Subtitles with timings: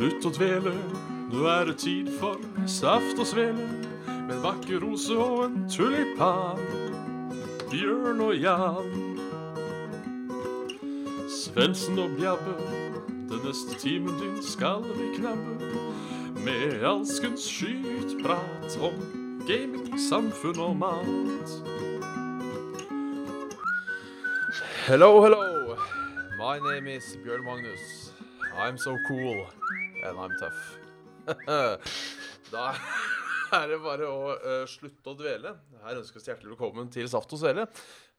[0.00, 0.70] Slutt å dvele,
[1.28, 3.66] nå er det tid for saft og svele.
[4.08, 6.62] Med en vakker rose og en tulipan.
[7.68, 8.88] Bjørn og Jan.
[11.28, 12.56] Svendsen og Bjabbe,
[13.28, 15.68] den neste timen din skal vi knabbe.
[16.46, 18.96] Med alskens skytprat om
[19.44, 21.56] gaming, samfunn og mat.
[24.88, 25.76] Hello, hello.
[26.40, 28.14] My name is Bjørn Magnus.
[28.56, 29.44] I'm so cool.
[30.02, 30.60] And I'm tough.
[32.50, 32.70] da
[33.52, 35.52] er det bare å uh, slutte å dvele.
[35.84, 37.66] Her ønskes hjertelig velkommen til Saft og Svele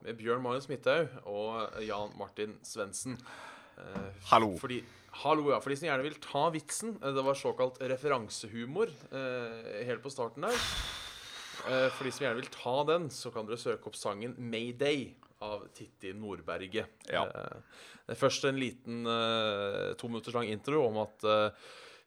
[0.02, 3.18] med Bjørn Marius Midthaug og Jan Martin Svendsen.
[3.80, 4.54] Uh, Hallo.
[4.62, 4.82] Fordi,
[5.24, 5.60] hallo, ja.
[5.64, 6.98] For de som gjerne vil ta vitsen.
[7.02, 10.66] eh, Det var såkalt referansehumor uh, helt på starten der.
[11.70, 15.14] Eh, for de som gjerne vil ta den, så kan dere søke opp sangen 'Mayday'
[15.42, 16.86] av Titti Nordberget.
[17.10, 17.26] Ja.
[17.28, 17.62] Eh,
[18.08, 21.22] det først en liten eh, to minutters lang intro om at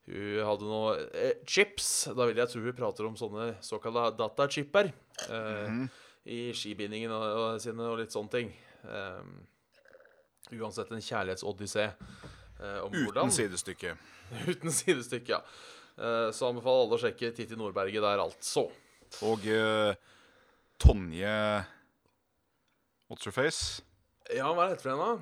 [0.06, 2.08] hun hadde noe chips.
[2.14, 4.92] Da vil jeg tro hun prater om sånne såkalte datachipper
[5.30, 5.86] eh,
[6.26, 8.52] i skibindingen og, sine og litt sånne ting.
[10.52, 11.86] Uansett en kjærlighetsodyssé.
[12.60, 13.96] eh, om hvordan Uten sidestykke.
[14.50, 15.40] Uten sidestykke, ja.
[15.98, 18.68] Eh, Så anbefaler alle å sjekke Titti Nordberget der, altså.
[19.22, 19.94] Og uh,
[20.82, 21.34] Tonje
[23.10, 23.82] What's Your face?
[24.32, 25.12] Ja, hva er heter den, da?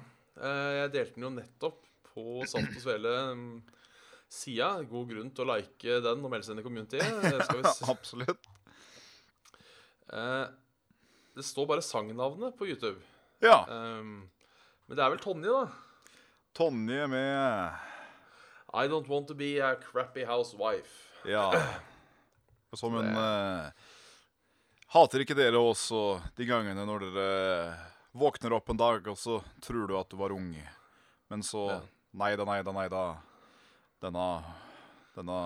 [0.41, 1.79] Uh, Jeg delte den jo nettopp
[2.13, 4.71] på Saft og Svele-sida.
[4.89, 7.01] God grunn til å like den og melde seg inn i community.
[7.93, 8.49] Absolutt.
[10.13, 10.47] Eh,
[11.37, 13.01] Det står bare sangnavnet på YouTube.
[13.41, 13.63] Ja.
[13.69, 14.29] Um,
[14.87, 15.65] Men det er vel Tonje, da.
[16.55, 17.73] Tonje med
[18.73, 21.09] I don't want to be a crappy housewife.
[21.29, 21.49] Ja.
[22.73, 23.73] Som en eh,
[24.95, 27.75] Hater ikke dere også de gangene når dere
[28.17, 30.51] våkner opp en dag, og så tror du at du var ung,
[31.33, 31.81] men så Ja.
[32.13, 33.03] Nei da, nei da, nei da.
[34.05, 34.25] Denne
[35.15, 35.39] Denne,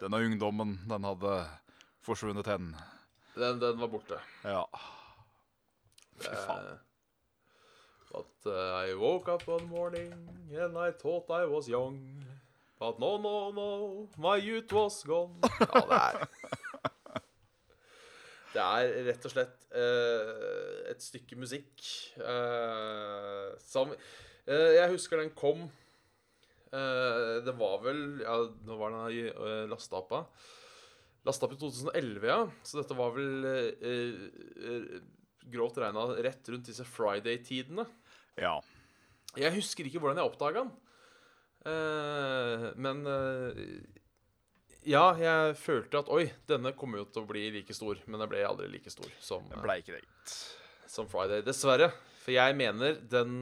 [0.00, 1.32] denne ungdommen, den hadde
[2.04, 2.70] forsvunnet hen.
[3.36, 4.16] Den, den var borte.
[4.44, 4.62] Ja.
[6.20, 6.78] Fy faen.
[8.12, 10.12] But uh, I woke up one morning
[10.52, 12.24] and I thought I was young.
[12.78, 15.36] But no, no, no, my youth was gone.
[15.60, 16.26] Ja, det er
[18.52, 21.84] Det er rett og slett eh, et stykke musikk
[22.20, 25.64] eh, som eh, Jeg husker den kom
[26.72, 28.36] eh, Det var vel Ja,
[28.68, 30.44] nå var den uh, lasta opp av.
[31.24, 32.38] Lasta opp i 2011, ja.
[32.66, 34.94] Så dette var vel eh, eh,
[35.52, 37.86] grovt regna rett rundt disse Friday-tidene.
[38.40, 38.56] ja.
[39.32, 40.72] Jeg husker ikke hvordan jeg oppdaga den.
[41.72, 43.60] Eh, men eh,
[44.88, 48.00] Ja, jeg følte at oi, denne kommer jo til å bli like stor.
[48.10, 50.02] Men den ble aldri like stor som, Det ble ikke det,
[50.90, 51.44] som Friday.
[51.46, 51.92] Dessverre.
[52.22, 53.32] For jeg mener den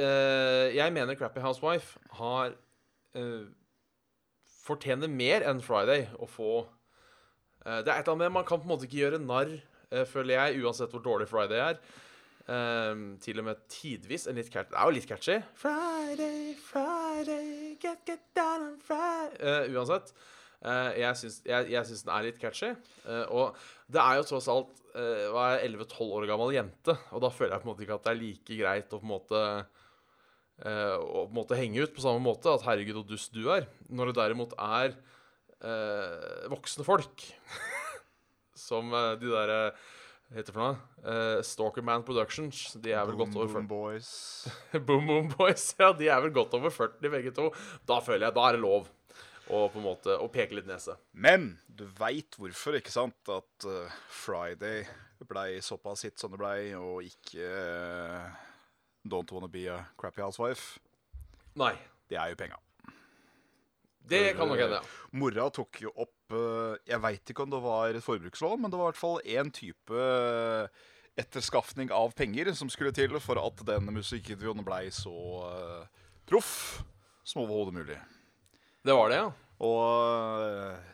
[0.00, 2.56] uh, Jeg mener Crappy Housewife har
[3.16, 3.44] uh,
[4.66, 8.60] Fortjener mer enn Friday å få uh, Det er et eller annet med Man kan
[8.60, 9.54] på en måte ikke gjøre narr,
[9.92, 11.80] eh, føler jeg, uansett hvor dårlig Friday er.
[12.46, 15.36] Eh, til og med tidvis en litt catchy Det er jo litt catchy.
[15.58, 20.12] Friday, Friday, get, get down on Friday uh, Uansett.
[20.62, 22.70] Uh, jeg syns, jeg, jeg den er litt catchy.
[23.04, 23.58] Uh, og
[23.92, 27.56] det er jo tross alt uh, hva er 11-12 år gammel jente, og da føler
[27.56, 29.42] jeg på en måte ikke at det er like greit å på en måte
[30.64, 32.52] eh, å på en måte henge ut på samme måte.
[32.52, 33.68] At 'herregud, og dust du er'.
[33.88, 34.96] Når det derimot er
[35.60, 37.26] eh, voksne folk,
[38.68, 39.60] som eh, de derre
[40.34, 40.76] heter for noe?
[41.06, 42.72] Uh, Stalkerman Productions.
[42.82, 43.68] De er vel godt over 40.
[43.70, 44.10] Boys.
[44.88, 45.68] Boom Boom Boys.
[45.80, 47.50] Ja, de er vel godt over 40 begge to.
[47.86, 48.90] Da føler jeg da er det lov
[49.46, 50.96] å på en måte å peke litt nese.
[51.14, 53.18] Men du veit hvorfor, ikke sant?
[53.30, 54.82] At uh, Friday
[55.24, 58.26] blei såpass hit som det blei, og ikke uh,
[59.06, 60.80] Don't Wanna Be a Crappy Housewife.
[61.56, 61.72] Nei.
[62.10, 62.58] Det er jo penga.
[64.06, 64.96] Det kan nok hende, ja.
[65.18, 68.80] Mora tok jo opp eh, Jeg veit ikke om det var et forbrukslån, men det
[68.80, 70.84] var i hvert fall én type eh,
[71.16, 75.14] etterskaffning av penger som skulle til for at den musikkvideoen blei så
[75.48, 76.82] uh, proff
[77.24, 77.96] som overhodet mulig.
[78.84, 79.30] Det var det, ja.
[79.64, 79.80] Og
[80.44, 80.92] uh,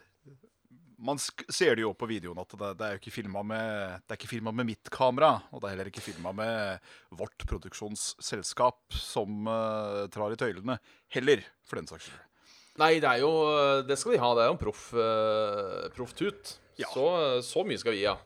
[1.03, 4.69] man ser det jo på videoen at det, det er jo ikke filma med med
[4.69, 10.39] mitt kamera, og det er heller ikke filma med vårt produksjonsselskap som uh, trar i
[10.39, 10.79] tøylene,
[11.11, 12.32] heller, for den saks skyld.
[12.81, 13.33] Nei, det er jo
[13.85, 14.31] Det skal de ha.
[14.33, 16.55] Det er jo en proff uh, proff tut.
[16.81, 16.89] Ja.
[16.89, 17.05] Så,
[17.45, 18.17] så mye skal vi gi, ja.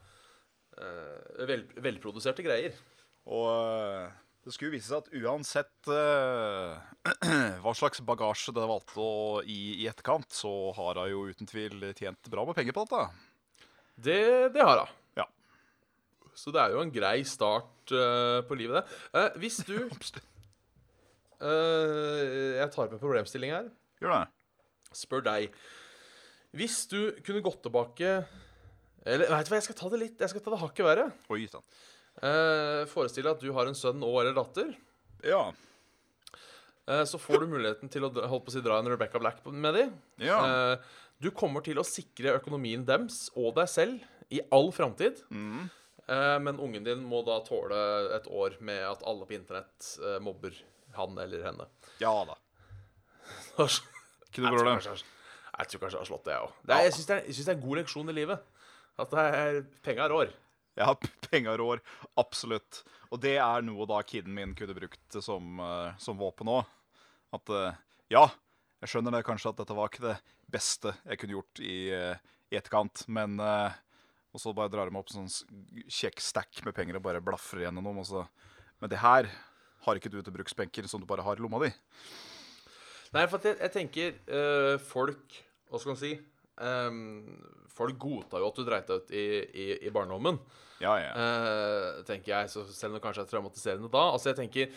[0.77, 2.77] Eh, vel, velproduserte greier.
[3.33, 4.11] Og eh,
[4.47, 6.75] det skulle vise seg at uansett eh,
[7.65, 11.89] hva slags bagasje det valgte å i, i etterkant, så har hun jo uten tvil
[11.97, 13.03] tjent bra med penger på dette.
[13.97, 14.21] Det,
[14.55, 14.95] det har hun.
[15.19, 15.27] Ja.
[16.37, 18.85] Så det er jo en grei start eh, på livet, det.
[19.17, 19.77] Eh, hvis du
[21.41, 22.23] eh,
[22.61, 23.73] jeg tar med problemstilling her.
[24.03, 24.25] Gjør det.
[24.97, 25.53] Spør deg.
[26.57, 28.11] Hvis du kunne gått tilbake
[29.05, 31.07] Eller vet du hva, jeg skal ta det litt Jeg skal ta det hakket verre.
[31.35, 31.65] Oi sann.
[32.25, 34.71] Eh, Forestill deg at du har en sønn og eller datter.
[35.27, 35.43] Ja.
[36.89, 39.19] Eh, så får du muligheten til å dra- holdt på å si, dra en Rebecca
[39.21, 39.93] Black på- med dem.
[40.23, 40.39] Ja.
[40.73, 40.77] Eh,
[41.21, 44.01] du kommer til å sikre økonomien dems og deg selv
[44.31, 45.21] i all framtid.
[45.31, 45.69] Mm.
[46.09, 47.75] Eh, men ungen din må da tåle
[48.15, 50.55] et år med at alle på internett eh, mobber
[50.97, 51.67] han eller henne.
[52.01, 52.37] ja da.
[53.59, 53.81] jeg,
[54.37, 54.85] Ikke du tror det?
[55.57, 56.53] jeg- tror kanskje jeg har slått det, jeg òg.
[56.69, 58.43] Jeg syns det, det er en god leksjon i livet.
[58.99, 60.33] At det er penga rår.
[60.77, 60.95] Ja,
[61.31, 61.81] penga rår,
[62.21, 62.83] absolutt.
[63.11, 66.67] Og det er noe da kiden min kunne brukt som, eh, som våpen òg.
[67.33, 67.75] At eh,
[68.13, 68.27] ja,
[68.83, 70.17] jeg skjønner det kanskje at dette var ikke det
[70.53, 72.17] beste jeg kunne gjort i, eh,
[72.53, 73.41] i etterkant, men
[74.37, 75.31] Og så bare drar de opp sånn
[75.89, 78.27] kjekk stack med penger og bare blaffer gjennom dem.
[78.83, 79.31] Men det her
[79.87, 81.71] har ikke du til bruksbenker som du bare har i lomma di.
[83.15, 85.37] Nei, for jeg, jeg tenker eh, folk
[85.71, 86.15] Hva skal man si?
[86.57, 87.37] Um,
[87.77, 90.39] folk godtar jo at du dreit deg ut i, i, i barndommen.
[90.81, 91.11] Ja, ja.
[91.17, 94.05] Uh, tenker jeg, så selv om det kanskje er traumatiserende da.
[94.13, 94.71] Altså, jeg tenker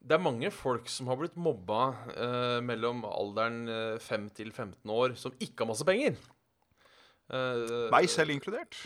[0.00, 1.80] Det er mange folk som har blitt mobba
[2.16, 6.16] uh, mellom alderen eh, 5 til 15 år, som ikke har masse penger.
[7.28, 8.78] Uh, Meg selv inkludert.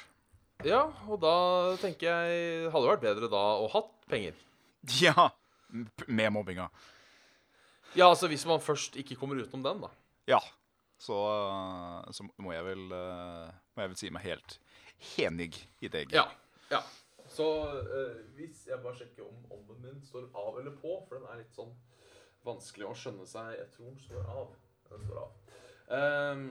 [0.67, 1.37] Ja, og da
[1.83, 4.35] tenker jeg Hadde det vært bedre da å hatt penger.
[5.01, 5.31] Ja.
[6.07, 6.69] Med mobbinga.
[7.95, 9.91] Ja, altså hvis man først ikke kommer utenom den, da.
[10.35, 10.41] Ja.
[10.99, 14.59] Så, eh, så må jeg vel eh, Må jeg vel si meg helt
[15.21, 15.51] enig
[15.85, 16.15] i deg.
[16.15, 16.25] Ja.
[16.71, 16.81] ja.
[17.29, 17.49] Så
[17.83, 21.43] eh, hvis jeg bare sjekker om ovnen min står av eller på, for den er
[21.43, 21.75] litt sånn
[22.45, 24.57] vanskelig å skjønne seg Jeg tror den står av.
[24.91, 25.37] Den står av.
[25.85, 26.45] Um,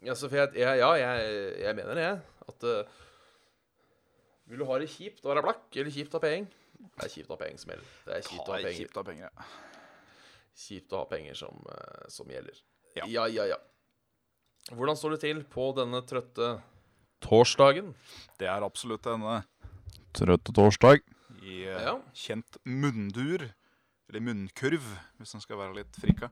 [0.00, 2.10] ja, jeg, ja, jeg, jeg mener det,
[2.48, 3.00] at uh,
[4.48, 6.54] Vil du ha det kjipt å være blakk, eller kjipt å ha penger?
[6.80, 7.90] Det er kjipt å ha penger som gjelder.
[8.06, 9.34] Det er kjipt å ha penger,
[10.60, 12.58] kjipt å ha penger som, eh, som gjelder.
[12.98, 13.06] Ja.
[13.08, 13.46] ja, ja.
[13.54, 13.58] ja.
[14.76, 16.50] Hvordan står det til på denne trøtte
[17.24, 17.94] torsdagen?
[18.40, 19.48] Det er absolutt en eh,
[20.16, 21.02] trøtte torsdag.
[21.40, 21.96] I eh, Ja.
[22.12, 23.48] kjent munndur.
[24.10, 24.82] Eller munnkurv,
[25.20, 26.26] hvis den skal være litt frika.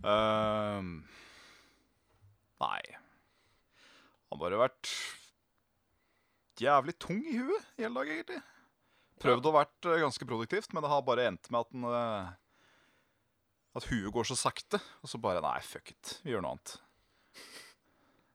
[0.00, 1.02] Uh,
[2.62, 2.82] nei
[4.30, 4.92] Han har bare vært
[6.62, 8.38] jævlig tung i huet hele dag, egentlig.
[9.20, 11.88] Prøvd å vært ganske produktivt, men det har bare endt med at han...
[11.90, 12.30] eh,
[13.76, 14.80] At huet går så sakte.
[15.04, 16.16] Og så bare Nei, fuck it.
[16.24, 16.76] Vi gjør noe annet.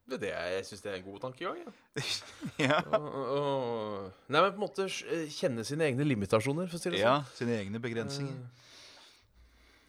[0.06, 1.58] Det er det jeg syns det er en god tankegang.
[1.66, 1.72] Ja.
[2.68, 2.78] ja.
[2.94, 6.94] Og- og- Nei, men på en måte eh, kjenne sine egne limitasjoner, for å si
[6.94, 7.16] det ja.
[7.24, 7.40] sånn.
[7.42, 8.38] Sine egne begrensninger.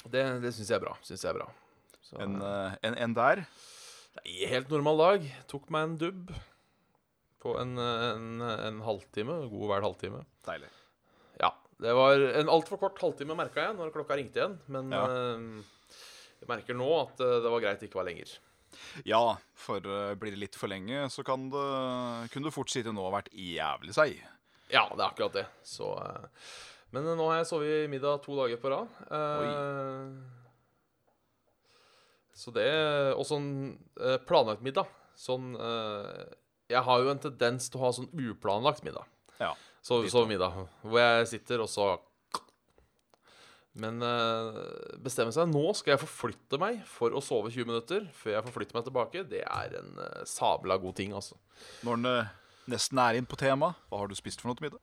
[0.06, 0.94] Det, det syns jeg er bra.
[1.04, 1.48] Synes jeg er bra.
[2.06, 3.44] Så, En, eh, en, en der.
[4.20, 5.28] nei, helt normal dag.
[5.52, 6.32] Tok meg en dubb
[7.44, 9.36] på en, eh, en, en halvtime.
[9.52, 10.24] God hver halvtime.
[10.48, 10.72] Deilig.
[11.82, 14.54] Det var en altfor kort halvtime, merka jeg, når klokka ringte igjen.
[14.72, 15.02] Men Ja.
[15.04, 15.64] uh,
[16.40, 18.32] jeg merker nå at eh, det var greit det ikke var lenger.
[19.08, 21.66] Ja, for eh, blir det litt for lenge, så kan det,
[22.32, 24.20] kunne det fort sitte nå og vært jævlig seig.
[24.68, 25.46] Ja, det er akkurat det.
[25.64, 26.26] Så uh,
[26.94, 28.90] Men nå har jeg sovet middag to dager på rad.
[29.10, 30.10] Uh,
[32.36, 32.68] så det
[33.16, 33.48] Og sånn
[34.28, 34.90] planlagt middag.
[35.16, 35.54] Sånn
[36.68, 39.06] Jeg har jo en tendens til å ha sånn uplanlagt middag.
[39.40, 39.54] Ja.
[39.86, 40.64] Så, litt sovemiddag.
[40.82, 41.92] Hvor jeg sitter, og så
[43.78, 44.56] Men uh,
[45.04, 48.78] bestemme seg Nå skal jeg forflytte meg for å sove 20 minutter før jeg forflytter
[48.78, 49.22] meg tilbake.
[49.30, 51.38] Det er en uh, sabla god ting, altså.
[51.86, 52.32] Når den uh,
[52.72, 54.82] nesten er inn på temaet, hva har du spist for noe til middag?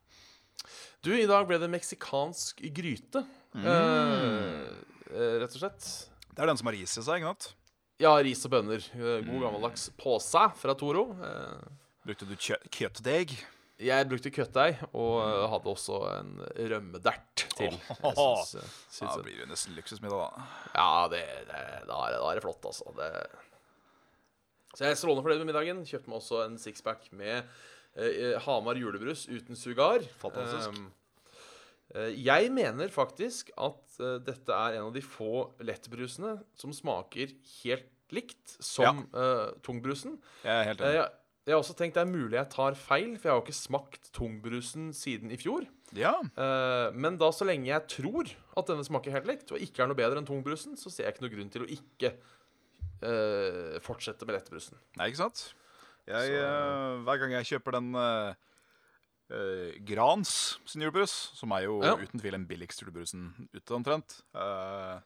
[1.03, 3.25] Du, i dag ble det meksikansk gryte.
[3.59, 4.61] Eh,
[5.41, 5.87] rett og slett.
[6.29, 7.49] Det er den som har ris i seg, ikke sant?
[7.99, 8.85] Ja, ris og bønner.
[8.95, 11.09] God gammeldags påse fra Toro.
[12.07, 13.35] Brukte du kjø kjøttdeig?
[13.81, 16.33] Jeg brukte kjøttdeig, og eh, hadde også en
[16.73, 17.73] rømmedert til.
[17.73, 20.47] Jeg syns, eh, Ja, syns det blir jo nesten luksusmiddag, da.
[20.77, 22.93] Ja, det, det, da, er det, da er det flott, altså.
[22.99, 23.09] Det...
[24.73, 25.81] Så jeg er strålende fornøyd med middagen.
[25.85, 27.43] Kjøpte meg også en sixpack med
[27.97, 30.01] eh, Hamar julebrus uten sugar.
[30.21, 30.73] Fantastisk.
[30.73, 30.87] Um,
[31.93, 37.35] eh, jeg mener faktisk at eh, dette er en av de få lettbrusene som smaker
[37.59, 40.17] helt likt som eh, tungbrusen.
[40.45, 40.97] Jeg er helt Eh, enig.
[41.03, 43.45] jeg, jeg har også tenkt det er mulig jeg tar feil, for jeg har jo
[43.45, 45.65] ikke smakt tungbrusen siden i fjor.
[45.93, 49.83] Ja, Uh, men da så lenge jeg tror at denne smaker helt likt, og ikke
[49.83, 52.13] er noe bedre enn tungbrusen, så ser jeg ikke noe grunn til å ikke
[53.03, 54.79] uh, fortsette med lettbrusen.
[54.97, 55.43] Nei, ikke sant?
[56.07, 57.93] Jeg, eh, hver gang jeg kjøper den
[59.87, 61.93] Grans sin julebrus, som er jo Ja.
[61.95, 64.99] uten tvil den billigste julebrusen ute omtrent, eh,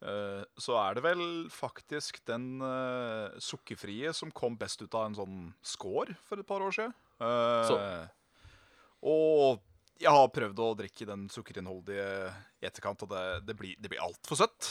[0.00, 5.40] så er det vel faktisk den eh, sukkerfrie som kom best ut av en sånn
[5.60, 6.94] skår for et par år siden.
[7.20, 8.06] Eh.
[9.10, 9.66] Og
[10.00, 12.06] Jeg har prøvd å drikke den sukkerinnholdige
[12.62, 14.70] i etterkant, og det, det blir, det blir altfor søtt.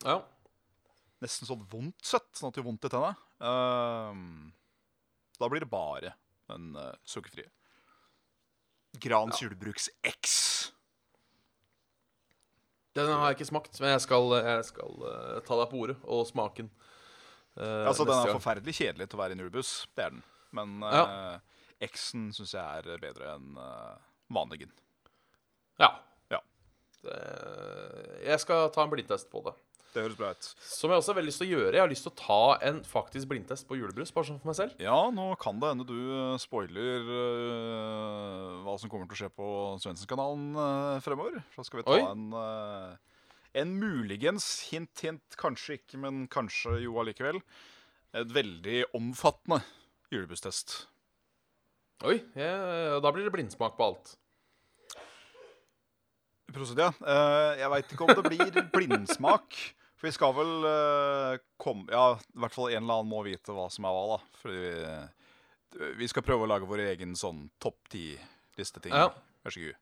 [0.00, 0.22] Ja.
[1.20, 3.10] Nesten sånn vondt søtt, sånn at det gjør vondt i tenna.
[3.44, 4.48] Uh,
[5.36, 6.14] da blir det bare
[6.48, 7.50] den uh, sukkerfrie.
[9.04, 10.72] Grans julebruks X.
[12.94, 15.96] Den har jeg ikke smakt, men jeg skal, jeg skal uh, ta deg på ordet
[16.04, 16.70] og smake den.
[17.58, 18.38] Uh, Altså, Den er gang.
[18.38, 19.72] forferdelig kjedelig til å være i en julebuss.
[19.96, 20.22] Det er den.
[20.54, 21.04] Men Ja.
[21.34, 21.38] uh,
[21.82, 22.62] X-en syns jeg
[22.94, 23.96] er bedre enn uh,
[24.32, 24.70] vanligen.
[25.82, 25.90] Ja.
[26.30, 26.38] Ja.
[27.02, 27.18] Det,
[28.30, 29.54] jeg skal ta en blindtest på det.
[29.94, 30.46] Det høres bra ut.
[30.66, 31.76] Som jeg også har veldig lyst til å gjøre.
[31.76, 34.56] Jeg har lyst til å ta en faktisk blindtest på julebrus, bare sånn for meg
[34.58, 34.72] selv.
[34.82, 39.28] Ja, nå kan det hende du uh, spoiler uh, hva som kommer til å skje
[39.36, 39.50] på
[39.84, 41.38] Svendsen-kanalen uh, fremover.
[41.54, 42.00] Så skal vi ta Oi.
[42.08, 43.12] en uh,
[43.54, 47.38] En muligens hint, hint, kanskje ikke, men kanskje jo allikevel.
[48.18, 49.60] Et veldig omfattende
[50.10, 50.74] julebusstest.
[52.02, 54.16] Oi, jeg, da blir det blindsmak på alt.
[56.54, 56.90] Prosedia,
[57.58, 59.56] jeg veit ikke om det blir blindsmak.
[60.04, 63.54] For vi skal vel uh, komme Ja, i hvert fall en eller annen må vite
[63.56, 64.40] hva som er hva, da.
[64.42, 68.92] Fordi vi, vi skal prøve å lage vår egen sånn topp ti-listeting.
[68.92, 69.06] Ja.
[69.46, 69.78] Vær så god.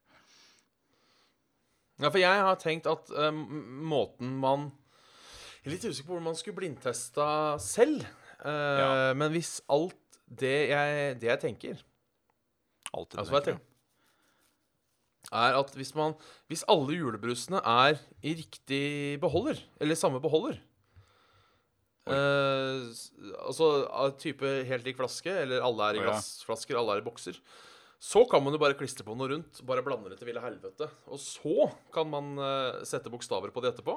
[2.05, 4.69] Ja, for jeg har tenkt at eh, måten man
[5.65, 7.27] Jeg er litt usikker på hvordan man skulle blindtesta
[7.59, 8.07] selv.
[8.39, 8.89] Uh, Ja.
[9.19, 11.83] Men hvis alt det jeg, det jeg tenker
[12.95, 13.72] Alt Altså hva jeg tenker
[15.31, 16.15] er at hvis man
[16.51, 20.59] Hvis alle julebrusene er i riktig beholder, eller samme beholder
[22.11, 22.89] eh,
[23.49, 27.39] Altså av type helt lik flaske, eller alle er i glassflasker, alle er i bokser,
[28.03, 30.89] så kan man jo bare klistre på noe rundt, bare blande det til ville helvete.
[31.07, 33.95] Og så kan man eh, sette bokstaver på det etterpå.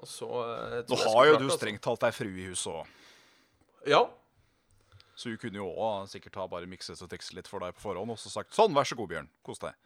[0.00, 1.58] Og så eh, Nå har jo du altså.
[1.60, 2.96] strengt talt ei frue i huset òg,
[3.88, 4.02] Ja.
[5.14, 7.84] så hun kunne jo òg sikkert ha bare mikset og tekstet litt for deg på
[7.86, 9.76] forhånd og så sagt sånn, vær så god, Bjørn, kos deg.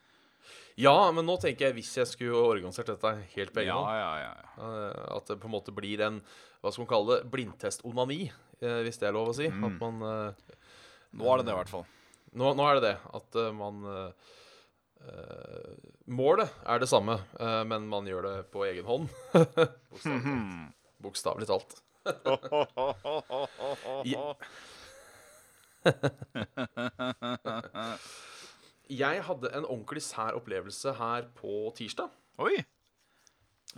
[0.76, 4.11] Ja, men nå tenker jeg hvis jeg skulle organisert dette helt på egen hånd ja,
[4.19, 4.33] ja.
[4.35, 4.47] ja.
[4.66, 6.16] Eh, At det på en måte blir en
[6.64, 8.19] hva skal man kalle det, blindtest-onani,
[8.59, 9.47] eh, hvis det er lov å si.
[9.52, 9.64] Mm.
[9.69, 10.57] At man eh,
[11.14, 11.85] Nå er det det, i hvert fall.
[12.33, 12.97] nå, nå er det det.
[13.21, 13.76] At man
[16.09, 17.19] Målet er det samme,
[17.69, 19.12] men man gjør det på egen hånd.
[21.04, 21.76] Bokstavelig talt.
[22.25, 24.40] Bokstavelig talt.
[28.91, 32.11] Jeg hadde en ordentlig sær opplevelse her på tirsdag.
[32.38, 32.57] Oi.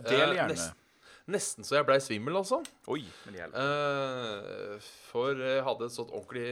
[0.03, 0.51] Del Eh, gjerne.
[0.53, 0.83] nest-
[1.27, 2.61] Nesten så jeg blei svimmel, altså.
[2.87, 3.01] Oi.
[3.29, 3.51] Men.
[3.53, 4.77] Eh,
[5.11, 6.45] for jeg hadde et sånt ordentlig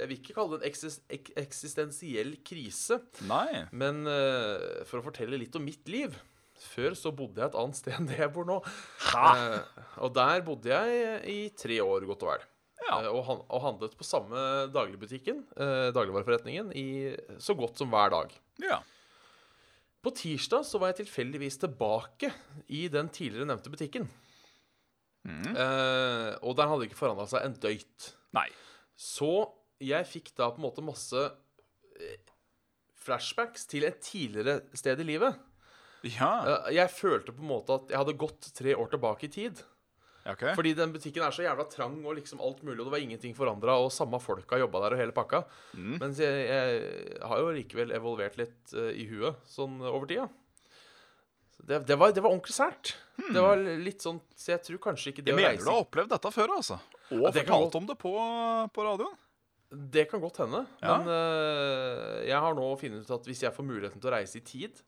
[0.00, 3.68] Jeg vil ikke kalle det en eksis ek eksistensiell krise, Nei.
[3.70, 6.16] men eh, for å fortelle litt om mitt liv
[6.58, 8.56] Før så bodde jeg et annet sted enn det jeg bor nå.
[8.66, 9.60] Eh,
[10.02, 12.42] og der bodde jeg i tre år, godt og vel.
[12.88, 13.02] Ja.
[13.02, 18.14] Eh, og, han og handlet på samme dagligbutikken, eh, dagligvareforretningen, i så godt som hver
[18.14, 18.32] dag.
[18.64, 18.80] Ja.
[20.04, 22.30] På tirsdag så var jeg tilfeldigvis tilbake
[22.72, 24.08] i den tidligere nevnte butikken.
[25.26, 25.52] Mm.
[25.52, 28.12] Eh, og der hadde det ikke forandra seg en døyt.
[28.36, 28.46] Nei.
[28.98, 29.32] Så
[29.82, 31.24] jeg fikk da på en måte masse
[31.98, 32.30] eh,
[32.98, 35.38] flashbacks til et tidligere sted i livet.
[36.06, 36.30] Ja.
[36.38, 39.64] Eh, jeg følte på en måte at jeg hadde gått tre år tilbake i tid.
[40.28, 40.42] Ja, ok.
[40.58, 43.32] Fordi den butikken er så jævla trang og liksom alt mulig, og det var ingenting
[43.36, 45.40] forandra, og samme folka jobba der og hele pakka.
[45.72, 45.94] Mm.
[46.02, 50.26] Mens jeg, jeg har jo likevel evolvert litt uh, i huet sånn over tida.
[51.56, 52.92] Så Det, det, var, det var ordentlig sært.
[53.18, 55.80] Det var litt sånn Så jeg tror kanskje ikke det Jeg mener reise du har
[55.82, 56.76] opplevd dette før, altså.
[57.08, 58.12] Og Ja, det kan fortalt om det på,
[58.76, 59.16] på radioen.
[59.96, 60.62] Det kan godt hende.
[60.84, 61.00] Ja.
[61.00, 64.38] Men uh, jeg har nå funnet ut at hvis jeg får muligheten til å reise
[64.38, 64.84] i tid,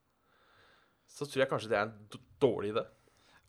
[1.11, 2.85] så tror jeg kanskje det er en dårlig idé.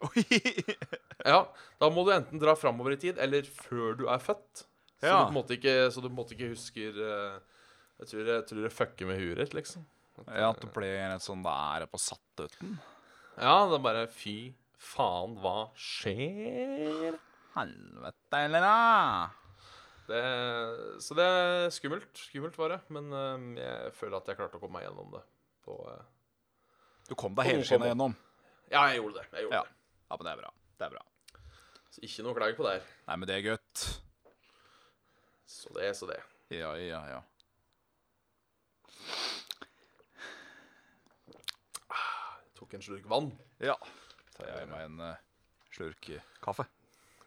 [1.26, 1.40] Ja,
[1.80, 4.64] Da må du enten dra framover i tid, eller før du er født.
[5.02, 5.20] Så Ja.
[5.20, 7.40] du på en måte ikke, så du på en måte ikke husker eh,
[8.02, 9.86] Jeg tror jeg, tror det fucker med huet ditt, liksom.
[10.28, 12.76] Ja, at det blir litt sånn der på sattuten.
[13.38, 17.18] Ja, det er bare Fy faen, hva skjer?
[17.56, 19.30] Helvete, eller da?
[20.08, 20.22] Det,
[21.04, 22.10] så det er skummelt.
[22.18, 22.80] Skummelt var det.
[22.92, 25.22] Men eh, jeg føler at jeg klarte å komme meg gjennom det.
[25.66, 26.02] På, eh,
[27.10, 28.16] Du kom deg hele helskinna gjennom.
[28.72, 29.28] ja, jeg gjorde det.
[29.38, 29.64] Jeg gjorde Ja.
[29.70, 29.78] det.
[30.12, 30.50] Ja, men det er bra.
[30.76, 31.04] Det er bra.
[31.88, 32.82] Så ikke noe klag på der.
[33.08, 33.84] Nei, men det er godt.
[35.48, 36.18] Så det, så det.
[36.52, 37.22] Ja, ja, ja.
[42.60, 43.32] Tok en slurk vann.
[43.64, 43.78] Ja.
[44.36, 45.22] tar jeg meg en eh,
[45.72, 46.10] slurk
[46.44, 46.68] kaffe.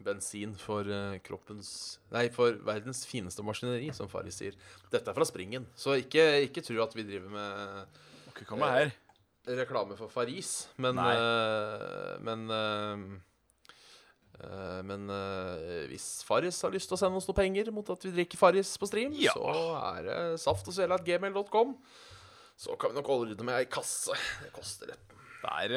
[0.05, 1.71] Bensin for eh, kroppens
[2.12, 4.61] Nei, for verdens fineste maskineri, som Farris sier.
[4.93, 7.49] Dette er fra Springen, så ikke, ikke tro at vi driver med
[8.29, 8.95] Dere kommer komme her.
[9.47, 12.97] Reklame for Faris, men eh, Men uh,
[14.83, 15.07] Men
[15.91, 18.73] hvis Faris har lyst til å sende oss noe penger mot at vi drikker Faris
[18.81, 19.33] på stream, Ja.
[19.37, 19.45] så
[19.95, 20.73] er det saft Så
[22.79, 24.13] kan vi nok holde det med ei kasse.
[24.43, 24.97] Det koster det.
[25.45, 25.69] Det er,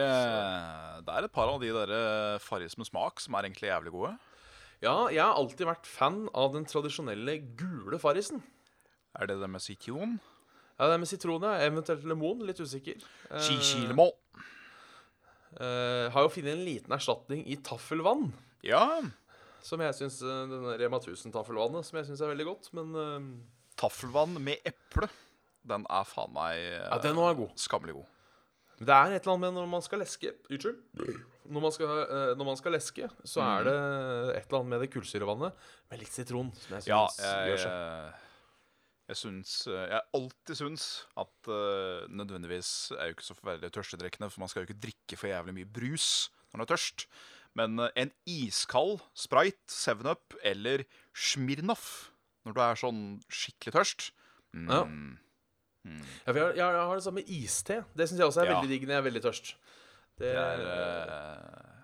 [1.04, 4.18] det er et par av de der Farris med smak som er egentlig jævlig gode.
[4.82, 8.44] Ja, jeg har alltid vært fan av den tradisjonelle gule farrisen.
[9.18, 10.18] Er det det med sitron?
[10.78, 11.58] Ja, det er med sitron, ja.
[11.66, 12.44] Eventuelt lemon.
[12.46, 13.02] Litt usikker.
[13.42, 14.14] Chichilemon.
[15.58, 18.28] Uh, eh, har jo funnet en liten erstatning i taffelvann.
[18.66, 18.84] Ja.
[19.66, 22.70] Som jeg syns Denne Rema 1000-taffelvannet, som jeg syns er veldig godt.
[22.78, 23.32] Men uh,
[23.78, 25.10] Taffelvann med eple.
[25.68, 27.58] Den er faen meg uh, ja, den er god.
[27.60, 28.14] skammelig god.
[28.78, 30.78] Det er et eller annet med når man skal leske Unnskyld.
[31.48, 33.76] Når man skal, eh, når man skal leske, så er det
[34.36, 38.26] et eller annet med det kullsyrevannet med litt sitron som jeg syns Ja, gjør seg.
[39.08, 40.86] Jeg syns eh, Jeg alltid syns
[41.16, 45.20] at uh, nødvendigvis er jo ikke så forferdelig tørstedrekkende, for man skal jo ikke drikke
[45.20, 46.08] for jævlig mye brus
[46.52, 47.06] når man er tørst.
[47.56, 50.84] Men uh, en iskald Sprite, 7up eller
[51.16, 52.12] Smirnoff
[52.48, 54.10] når du er sånn skikkelig tørst
[54.56, 54.84] mm, Ja.
[55.88, 57.76] Ja, for jeg, jeg, jeg har det samme med iste.
[57.96, 58.56] Det syns jeg også er Ja.
[58.58, 59.54] veldig digg når jeg er veldig tørst.
[60.20, 61.76] Det, Det er, uh,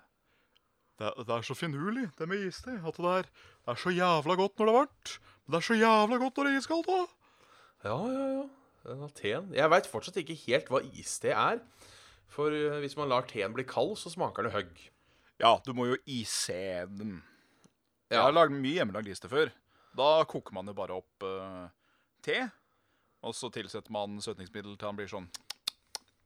[0.99, 2.75] det, er, det er så finurlig, det med iste.
[2.83, 3.29] At det er,
[3.63, 5.13] det er så jævla godt når det er varmt.
[5.43, 7.13] Men det er så jævla godt når det er iskaldt òg.
[7.83, 9.07] Ja, ja, ja.
[9.15, 9.51] Teen.
[9.55, 11.61] Jeg veit fortsatt ikke helt hva iste er.
[12.33, 14.81] For eh, hvis man lar teen bli kald, så smaker det høgg.
[15.39, 17.21] Ja, du må jo ise den.
[18.11, 19.51] Jeg har lagd mye hjemmelagd iste før.
[19.97, 21.69] Da koker man jo bare opp uh,
[22.25, 22.39] te,
[23.23, 25.27] og så tilsetter man søtningsmiddel til han blir sånn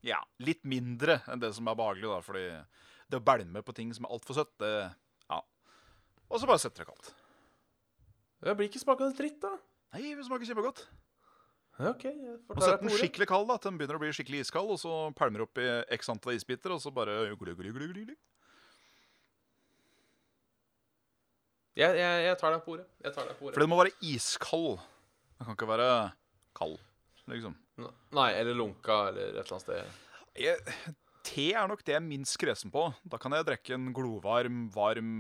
[0.06, 2.46] Ja, litt mindre enn det som er behagelig, da, fordi
[3.12, 4.72] det å bælme på ting som er altfor søtt, det
[5.28, 5.42] Ja.
[6.28, 7.12] Og så bare setter det kaldt.
[8.44, 9.56] Det blir ikke smakende dritt, da.
[9.96, 10.84] Nei, det smaker kjempegodt.
[11.78, 12.08] OK,
[12.50, 14.94] Og sett den skikkelig kald, da, til den begynner å bli skikkelig iskald, og så
[15.18, 17.20] pælmer opp i x antall isbiter, og så bare.
[21.78, 22.88] Jeg, jeg, jeg tar deg på ordet.
[23.06, 24.82] Jeg tar deg på For det den må være iskald.
[25.38, 25.90] Den kan ikke være
[26.58, 26.80] kald,
[27.30, 27.54] liksom.
[28.18, 30.00] Nei, eller lunka, eller et eller annet sted.
[30.42, 30.96] Jeg,
[31.28, 32.88] te er nok det jeg er minst kresen på.
[33.06, 35.14] Da kan jeg drikke en glovarm, varm,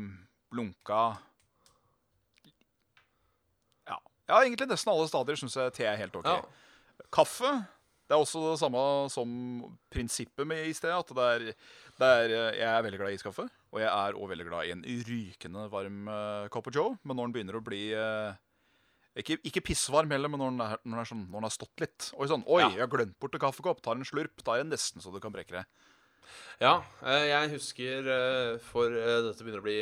[0.57, 1.03] lunka
[4.27, 6.27] Ja, egentlig nesten alle stadier syns jeg te er helt ok.
[6.27, 7.05] Ja.
[7.13, 7.51] Kaffe
[8.07, 9.31] det er også det samme som
[9.91, 10.79] prinsippet med is.
[10.79, 11.45] At det er,
[11.99, 13.47] det er Jeg er veldig glad i iskaffe.
[13.75, 16.95] Og jeg er òg veldig glad i en rykende varm uh, Copper joe.
[17.03, 18.31] Men når den begynner å bli uh,
[19.19, 21.55] ikke, ikke pissvarm heller, men når den, er, når, den er sånn, når den har
[21.57, 22.09] stått litt.
[22.15, 22.71] Oi, sånn, oi, Ja.
[22.77, 23.83] jeg har glemt bort en kaffekopp.
[23.83, 24.39] Tar en slurp.
[24.39, 25.65] Da er det nesten så du kan brekke det.
[26.61, 26.71] Ja,
[27.05, 29.75] eh, jeg husker eh, for eh, dette begynner å bli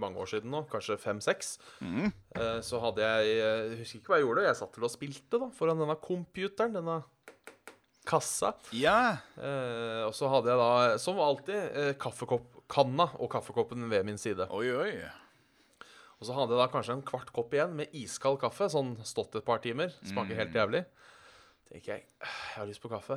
[0.00, 4.26] mange år siden nå, kanskje fem-seks, eh, så hadde jeg Jeg husker ikke hva jeg
[4.26, 4.46] gjorde.
[4.48, 7.02] Jeg satt vel og spilte da, foran denne computeren, denne
[8.08, 8.54] kassa.
[8.74, 9.18] Ja.
[10.08, 14.48] Og så hadde jeg da, som alltid, kaffekoppkanna og kaffekoppen ved min side.
[14.50, 14.94] Oi, oi.
[16.22, 19.34] Og så hadde jeg da kanskje en kvart kopp igjen med iskald kaffe, sånn stått
[19.40, 19.90] et par timer.
[20.06, 20.84] Smaker helt jævlig.
[21.70, 23.16] tenker jeg, jeg har lyst på kaffe.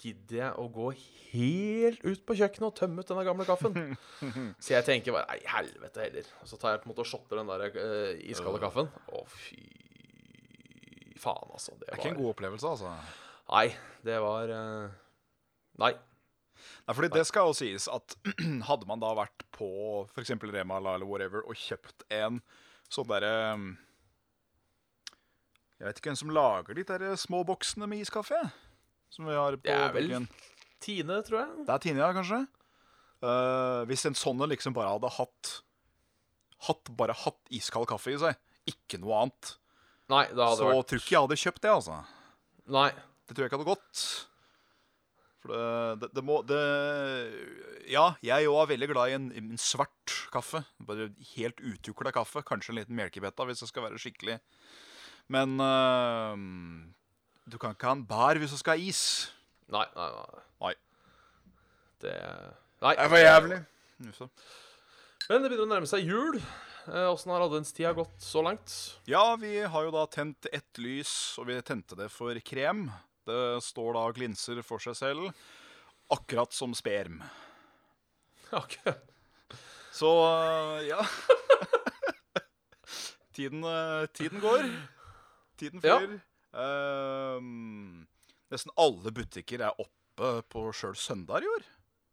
[0.00, 0.88] Gidder jeg å gå
[1.30, 3.94] helt ut på kjøkkenet og tømme ut denne gamle kaffen?
[4.62, 6.32] Så jeg tenker bare Nei, helvete heller.
[6.42, 8.90] Og så tar jeg på en måte og shotter den der uh, iskalde kaffen.
[9.08, 9.62] Å, fy
[11.24, 11.76] faen, altså.
[11.78, 12.90] Det Det er ikke en god opplevelse, altså.
[13.48, 13.68] Nei,
[14.04, 14.98] det var uh...
[15.80, 15.94] Nei.
[16.84, 18.16] Nei, fordi det skal jo sies at
[18.68, 19.68] hadde man da vært på
[20.12, 20.36] f.eks.
[20.52, 22.40] Rema eller whatever og kjøpt en
[22.92, 23.32] sånn derre
[25.80, 28.38] Jeg vet ikke hvem som lager de der små boksene med iskaffe?
[29.12, 30.28] Som vi har på Det er vel butikken.
[30.84, 31.66] Tine, tror jeg.
[31.66, 32.40] Det er Tinia, kanskje?
[33.24, 35.52] Uh, hvis en sånn liksom bare hadde hatt
[36.64, 38.36] Hatt bare hatt iskald kaffe i seg,
[38.70, 39.50] ikke noe annet,
[40.12, 41.98] Nei, det hadde så vært tror ikke jeg hadde kjøpt det, altså.
[42.72, 42.86] Nei.
[43.24, 44.04] Det tror jeg ikke hadde gått.
[45.44, 46.60] For det, det, det må det,
[47.92, 50.62] Ja, jeg òg er veldig glad i en, en svart kaffe.
[50.84, 52.44] Bare helt utukla kaffe.
[52.48, 54.38] Kanskje en liten melkebetta hvis det skal være skikkelig.
[55.32, 56.44] Men øh,
[57.50, 59.02] du kan ikke ha en bær hvis du skal ha is.
[59.72, 60.44] Nei, nei, nei.
[60.64, 60.74] Nei.
[62.04, 62.14] Det
[62.84, 62.94] Nei.
[62.98, 63.58] Det var jævlig.
[64.10, 64.26] Uffa.
[65.30, 66.36] Men det begynner å nærme seg jul.
[66.84, 68.74] Eh, Åssen har adventstida gått så langt?
[69.08, 72.90] Ja, vi har jo da tent ett lys, og vi tente det for krem.
[73.24, 75.30] Det står da og glinser for seg selv,
[76.12, 77.22] akkurat som sperm.
[78.54, 78.76] Ok.
[79.94, 81.00] Så øh, ja
[83.34, 84.68] tiden, øh, tiden går.
[85.58, 85.96] Tiden Ja.
[86.54, 88.04] Ehm,
[88.52, 91.64] nesten alle butikker er oppe på sjøl søndag i år.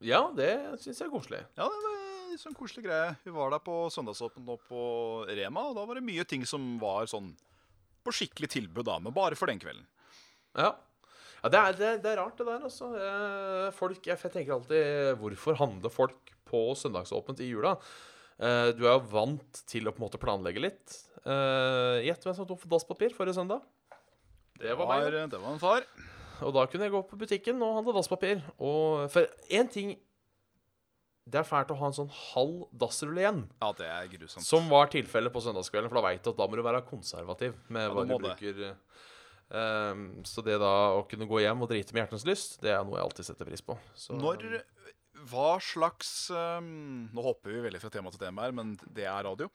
[0.01, 0.51] Ja, det
[0.82, 1.41] syns jeg er koselig.
[1.60, 1.97] Ja, det var
[2.32, 3.12] en sånn koselig greie.
[3.25, 4.84] Vi var der på søndagsåpen nå på
[5.30, 7.34] Rema, og da var det mye ting som var sånn
[8.01, 9.84] på skikkelig tilbud, da, men bare for den kvelden.
[10.58, 10.71] Ja.
[11.43, 12.89] ja det, er, det, det er rart, det der, altså.
[12.97, 17.75] Eh, Folk, jeg tenker alltid Hvorfor handler folk på søndagsåpent i jula?
[18.41, 20.97] Eh, Du er jo vant til å på en måte planlegge litt.
[21.21, 23.62] Eh, Gjett hvem som tok dasspapir forrige søndag?
[24.62, 25.10] Det var meg.
[25.13, 25.26] da.
[25.34, 25.86] det var en far.
[26.41, 28.41] Og da kunne jeg gå på butikken og handle dasspapir.
[28.58, 29.97] Og for én ting
[31.32, 33.41] Det er fælt å ha en sånn halv dassrulle igjen.
[33.62, 34.43] Ja, det er grusomt.
[34.43, 37.54] Som var tilfellet på søndagskvelden, for da veit du at da må du være konservativ
[37.69, 38.63] med Ja, hva du bruker.
[39.52, 42.82] Um, så det da å kunne gå hjem og drite med hjertens lyst, det er
[42.88, 43.78] noe jeg alltid setter pris på.
[43.93, 44.63] Så, Når
[45.30, 49.28] Hva slags um, Nå hopper vi veldig fra tema til tema her, men det er
[49.30, 49.52] radio.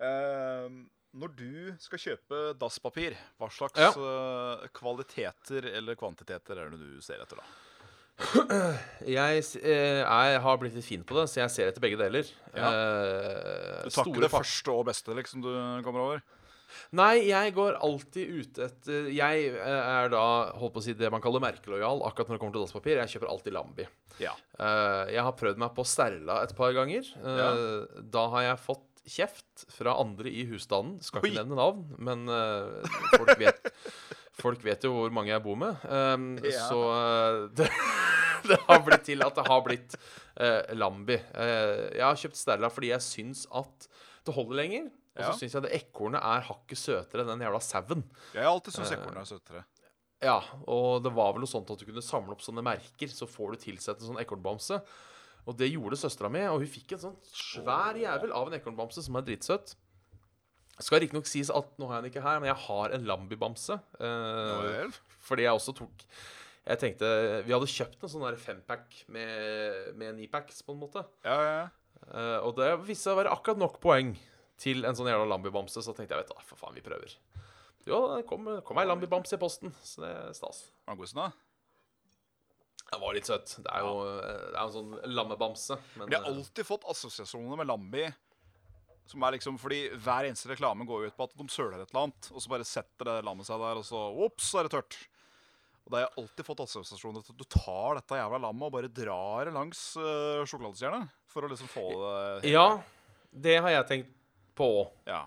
[0.00, 1.50] Um, når du
[1.82, 3.90] skal kjøpe dasspapir, hva slags Ja.
[3.96, 7.46] uh, kvaliteter eller kvantiteter er det du ser etter da?
[9.08, 12.28] Jeg, eh, jeg har blitt litt fin på det, så jeg ser etter begge deler.
[12.52, 12.68] Ja.
[12.68, 15.48] Eh, Du tar ikke det første og beste liksom du
[15.86, 16.20] kommer over?
[16.94, 21.08] Nei, jeg går alltid ute etter Jeg eh, er da holdt på å si det
[21.10, 23.00] man kaller merkelojal akkurat når det kommer til dasspapir.
[23.00, 23.88] Jeg kjøper alltid Lambi.
[24.22, 24.36] Ja.
[24.60, 27.08] Eh, jeg har prøvd meg på Sterla et par ganger.
[27.24, 27.50] Ja.
[28.04, 30.98] Da har jeg fått kjeft fra andre i husstanden.
[31.04, 31.30] Skal Oi.
[31.30, 32.84] ikke nevne navn, men uh,
[33.16, 33.70] folk, vet,
[34.40, 35.80] folk vet jo hvor mange jeg bor med.
[35.88, 36.66] Um, Ja.
[36.68, 37.68] Så uh, det,
[38.50, 39.96] det har blitt til at det har blitt
[40.40, 41.16] uh, Lambi.
[41.34, 43.88] Jeg har kjøpt Stella fordi jeg syns at
[44.26, 44.88] det holder lenger.
[45.10, 45.36] Og så Ja.
[45.40, 48.04] syns jeg det ekornet er hakket søtere enn den jævla sauen.
[48.32, 49.64] Jeg har alltid syntes ekornet er søtere.
[50.22, 50.36] Ja,
[50.68, 53.54] og det var vel noe sånt at du kunne samle opp sånne merker, så får
[53.56, 54.78] du tilsett en sånn ekornbamse.
[55.48, 59.04] Og det gjorde søstera mi, og hun fikk en sånn svær jævel av en ekornbamse
[59.06, 59.74] som er dritsøt.
[60.80, 63.76] Skal riktignok sies at nå har jeg den ikke her, men jeg har en Lambi-bamse.
[64.00, 66.04] Eh, fordi jeg også tok
[66.70, 67.08] Jeg tenkte
[67.44, 71.04] Vi hadde kjøpt en sånn der fempack med, med nipacks, på en måte.
[71.24, 71.68] Ja, ja, ja.
[72.08, 74.14] Eh, og det viste seg å være akkurat nok poeng
[74.60, 77.16] til en sånn jævla Lambi-bamse, så tenkte jeg vet du, for faen, vi prøver.
[77.88, 80.66] Jo, det kom, kom ei Lambi-bamse i posten, så det er stas.
[80.84, 81.30] Var den god som da?
[82.90, 83.52] Den var litt søt.
[83.62, 85.76] Det er jo, det er en sånn lammebamse.
[85.94, 88.08] Men Men jeg har eh, alltid fått assosiasjoner med Lambi.
[89.10, 91.90] Som er liksom, fordi Hver eneste reklame går jo ut på at de søler et
[91.90, 94.68] eller annet, og så bare setter det lammet seg der, og så ops, så er
[94.68, 94.98] det tørt.
[95.84, 98.74] Og da har jeg alltid fått assosiasjoner til at du tar dette jævla lammet og
[98.76, 101.10] bare drar det langs uh, sjokoladestjernet.
[101.30, 102.66] For å liksom få det hele- Ja,
[103.32, 104.12] det har jeg tenkt
[104.58, 104.90] på òg.
[105.08, 105.22] ja.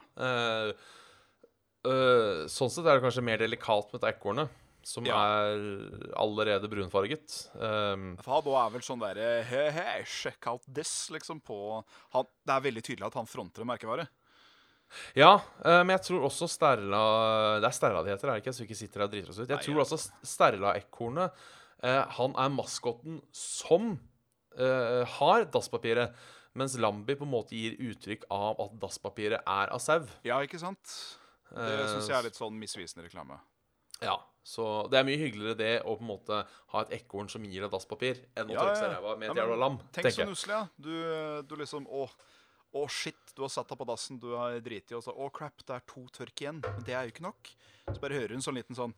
[2.47, 4.49] sånn sett er det kanskje mer delikat med dette ekornet,
[4.87, 5.15] som Ja.
[5.17, 7.35] er allerede brunfarget.
[7.55, 12.25] Um, For han er vel sånn derre hey, hei, check out this, liksom, på han,
[12.45, 14.07] Det er veldig tydelig at han fronter en merkevare.
[15.15, 15.33] ja,
[15.65, 18.53] uh, men jeg tror også Sterla Det er Sterla det heter, er det ikke?
[18.53, 19.47] Så vi ikke sitter her og driter oss ut.
[19.47, 19.85] Jeg Nei, tror ja.
[19.87, 19.99] altså
[20.33, 21.31] Sterla-ekornet
[21.83, 23.95] uh, Han er maskotten som
[24.59, 26.13] uh, har dasspapiret.
[26.53, 30.03] Mens Lambi på en måte gir uttrykk av at dasspapiret er av sau.
[30.23, 31.17] Ja, ikke sant?
[31.49, 33.39] Det syns jeg er litt sånn misvisende reklame.
[34.01, 36.41] Ja, så det er mye hyggeligere det å på en måte
[36.73, 39.31] ha et ekorn som gir deg dasspapir, enn å Ja, tørke seg i ræva med
[39.31, 39.77] et jævla lam.
[39.95, 40.65] Tenk så nusselig, ja.
[40.75, 40.93] Du,
[41.47, 42.03] du liksom Å,
[42.75, 45.63] å shit, du har satt deg på dassen, du har driti, og så Å, crap,
[45.63, 46.59] det er to tørk igjen.
[46.65, 47.53] Men det er jo ikke nok.
[47.87, 48.95] Så bare hører hun sånn liten sånn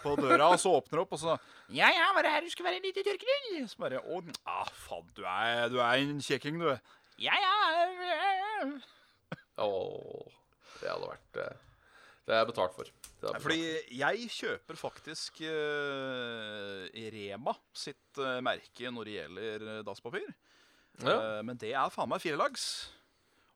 [0.00, 1.34] på døra, og så åpner opp, og så
[1.68, 3.66] Ja, ja, var det her du skulle være en liten tørkerull?
[3.68, 6.70] Så bare Å, ah, faen, du er, du er en kjekking, du.
[7.20, 8.64] Ja, ja.
[9.60, 10.38] Åh,
[10.80, 11.58] det hadde vært eh,
[12.28, 12.88] Det er betalt for.
[13.20, 13.60] Fordi
[13.92, 20.30] jeg kjøper faktisk uh, Rema sitt uh, merke når det gjelder eh, dasspapir.
[21.04, 21.16] ja.
[21.16, 22.64] Uh, men det er faen meg firelags.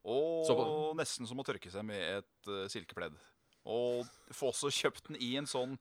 [0.04, 3.16] Og Så- nesten som å tørke seg med et uh, silkepledd.
[3.64, 4.04] Og
[4.36, 5.78] få også kjøpt den i en sånn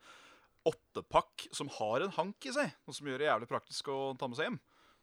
[0.63, 2.71] åttepakk som har en hank i seg.
[2.87, 4.59] Noe som gjør det jævlig praktisk å ta med seg hjem.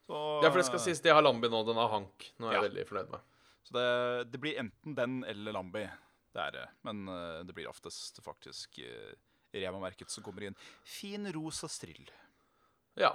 [0.09, 1.61] Så, ja, for det skal sies, de har Lambi nå.
[1.69, 2.31] Den har hank.
[2.41, 2.69] Nå er jeg Ja.
[2.69, 3.21] veldig fornøyd med.
[3.69, 5.85] Så det, det blir enten den eller Lambi.
[6.31, 6.67] Det er det.
[6.87, 9.13] Men uh, det blir oftest faktisk uh,
[9.57, 12.07] Rema-merket som kommer i en fin rosa strill.
[12.99, 13.15] Ja.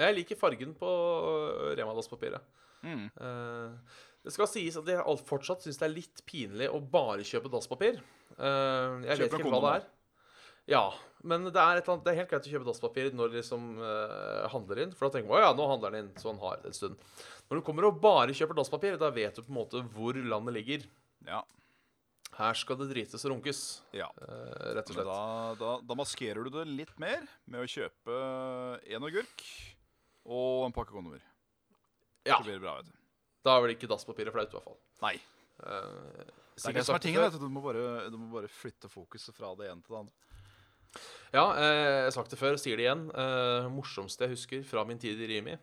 [0.00, 0.90] Jeg liker fargen på
[1.78, 2.42] Rema-dasspapiret.
[2.82, 3.06] Mm.
[3.20, 3.76] Uh,
[4.24, 7.52] det skal sies at jeg alt- fortsatt syns det er litt pinlig å bare kjøpe
[7.52, 8.00] dasspapir.
[8.36, 9.88] Uh, jeg vet ikke hva det er.
[10.70, 10.82] Ja,
[11.26, 14.46] men det er, annet, det er helt greit å kjøpe dasspapir når de liksom uh,
[14.52, 14.92] handler inn.
[14.96, 17.00] For da tenker man ja, nå handler den inn, så han har en stund.
[17.48, 20.56] Når du kommer og bare kjøper dasspapir, da vet du på en måte hvor landet
[20.58, 20.86] ligger.
[21.26, 21.40] Ja.
[22.40, 23.58] Her skal det drites og runkes,
[23.92, 24.06] ja.
[24.24, 25.08] eh, rett og slett.
[25.10, 28.16] da, da, da maskerer du det litt mer med å kjøpe
[28.96, 29.44] en agurk
[30.24, 31.20] og en pakke kondomer.
[32.24, 32.96] Ja, Så blir det bra, vet du.
[33.44, 34.78] da er vel ikke dasspapiret flaut, i hvert fall.
[35.04, 35.14] Nei.
[35.60, 36.24] Eh,
[36.60, 37.22] Det er det som er tingen.
[37.24, 40.00] vet Du Du må, bare, du må bare flytte fokuset fra det ene til det
[40.02, 40.16] andre.
[41.32, 43.04] Ja, eh, jeg har sagt det før, sier det igjen.
[43.14, 45.54] Eh, morsomste jeg husker fra min tid i Rimi,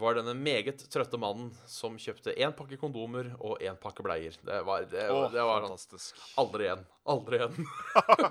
[0.00, 4.36] var denne meget trøtte mannen som kjøpte én pakke kondomer og én pakke bleier.
[4.44, 6.18] Det var, det, oh, det var fantastisk.
[6.40, 6.84] Aldri igjen.
[7.14, 7.68] Aldri igjen.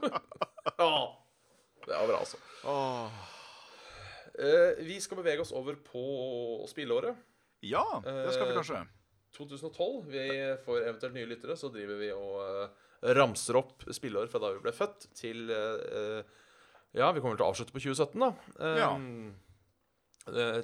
[0.88, 1.06] Åh,
[1.86, 2.42] det var bra, altså.
[2.68, 3.22] Oh.
[4.84, 6.04] Vi skal bevege oss over på
[6.72, 7.20] spilleåret.
[7.64, 8.82] Ja, det skal vi Eh, kanskje.
[9.38, 10.06] 2012.
[10.14, 10.26] Vi
[10.66, 14.64] får eventuelt nye lyttere, så driver vi og eh, ramser opp spilleår fra da vi
[14.64, 15.48] ble født, til
[16.94, 18.28] Ja, vi kommer til å avslutte på 2017, da.
[18.78, 18.92] Ja.
[18.94, 19.34] Um,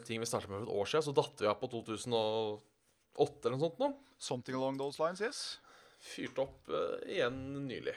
[0.08, 3.58] ting vi startet med for et år siden, så datt vi av på 2008 eller
[3.58, 3.89] noe sånt nå.
[4.19, 5.41] Something along those lines, yes.
[6.04, 7.95] Fyrte opp eh, igjen nylig.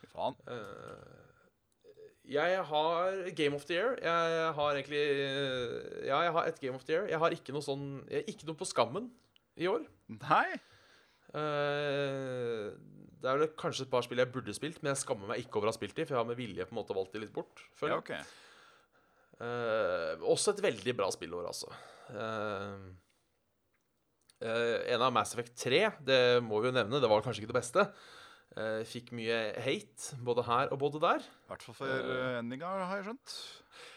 [0.00, 0.36] Fy faen.
[0.50, 1.20] Eh,
[2.34, 3.98] jeg har Game of the Year.
[4.00, 7.08] Jeg har egentlig eh, Ja, jeg har et Game of the Year.
[7.10, 9.10] Jeg har ikke noe sånn jeg, Ikke noe på skammen
[9.60, 9.84] i år.
[10.14, 10.46] Nei.
[11.34, 12.70] Uh,
[13.18, 15.58] det er vel kanskje et par spill jeg burde spilt, men jeg skammer meg ikke
[15.58, 17.22] over å ha spilt de, for jeg har med vilje på en måte valgt de
[17.24, 17.62] litt bort.
[17.82, 18.20] Ja, jeg.
[19.42, 21.70] Eh, også et veldig bra spillår, altså.
[22.04, 22.92] Uh,
[24.44, 27.54] uh, en av Mass Effect 3, det må vi jo nevne, det var kanskje ikke
[27.54, 27.88] det beste.
[28.86, 31.24] Fikk mye hate, både her og både der.
[31.24, 33.32] I hvert fall for uh, endinga, har jeg skjønt.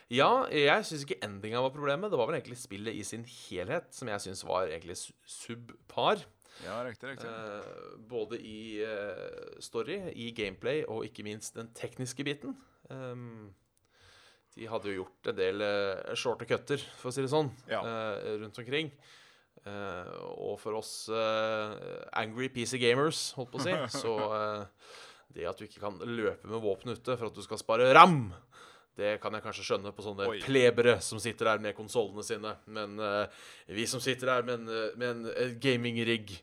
[0.10, 2.10] Ja, jeg syns ikke endinga var problemet.
[2.10, 6.24] Det var vel egentlig spillet i sin helhet som jeg syns var egentlig subpar.
[6.64, 7.30] Ja, riktig, riktig.
[8.10, 8.82] Både i
[9.62, 12.58] story, i gameplay og ikke minst den tekniske biten.
[12.90, 13.52] Ehm,
[14.58, 17.84] de hadde jo gjort en del uh, shorte cutter, for å si det sånn, Ja.
[17.86, 18.92] uh, rundt omkring.
[19.68, 20.08] Uh,
[20.48, 21.10] og for oss
[22.16, 24.14] angry PC gamers, holdt på å si, så
[25.36, 28.30] det at du ikke kan løpe med våpen ute for at du skal spare ram,
[28.98, 30.40] det kan jeg kanskje skjønne på sånne Oi.
[30.42, 32.56] plebere som sitter der med konsollene sine.
[32.66, 32.96] Men
[33.70, 36.34] vi som sitter der med en, med en gaming-rigg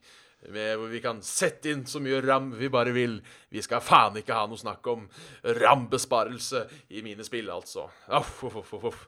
[0.44, 3.18] hvor vi kan sette inn så mye ram vi bare vil.
[3.52, 5.06] Vi skal faen ikke ha noe snakk om
[5.60, 7.86] rambesparelse i mine spill, altså.
[8.12, 9.06] Uff, uff, uff,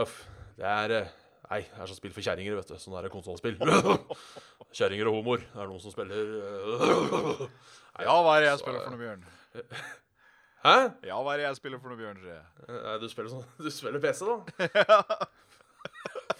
[0.00, 0.22] uff.
[0.56, 1.18] Det er eh,
[1.52, 2.78] Nei, det er sånn spill for kjerringer, vet du.
[2.80, 3.58] Sånn er det konsollspill.
[4.78, 5.42] Kjerringer og homoer.
[5.44, 9.02] Det er noen som spiller nei, Ja, hva er det jeg spiller eh, for noe,
[9.02, 9.26] Bjørn?
[10.64, 10.76] Hæ?
[11.10, 12.22] Ja, hva er det jeg spiller for noe, Bjørn?
[12.24, 14.38] Nei, du spiller sånn Du spiller PC, da?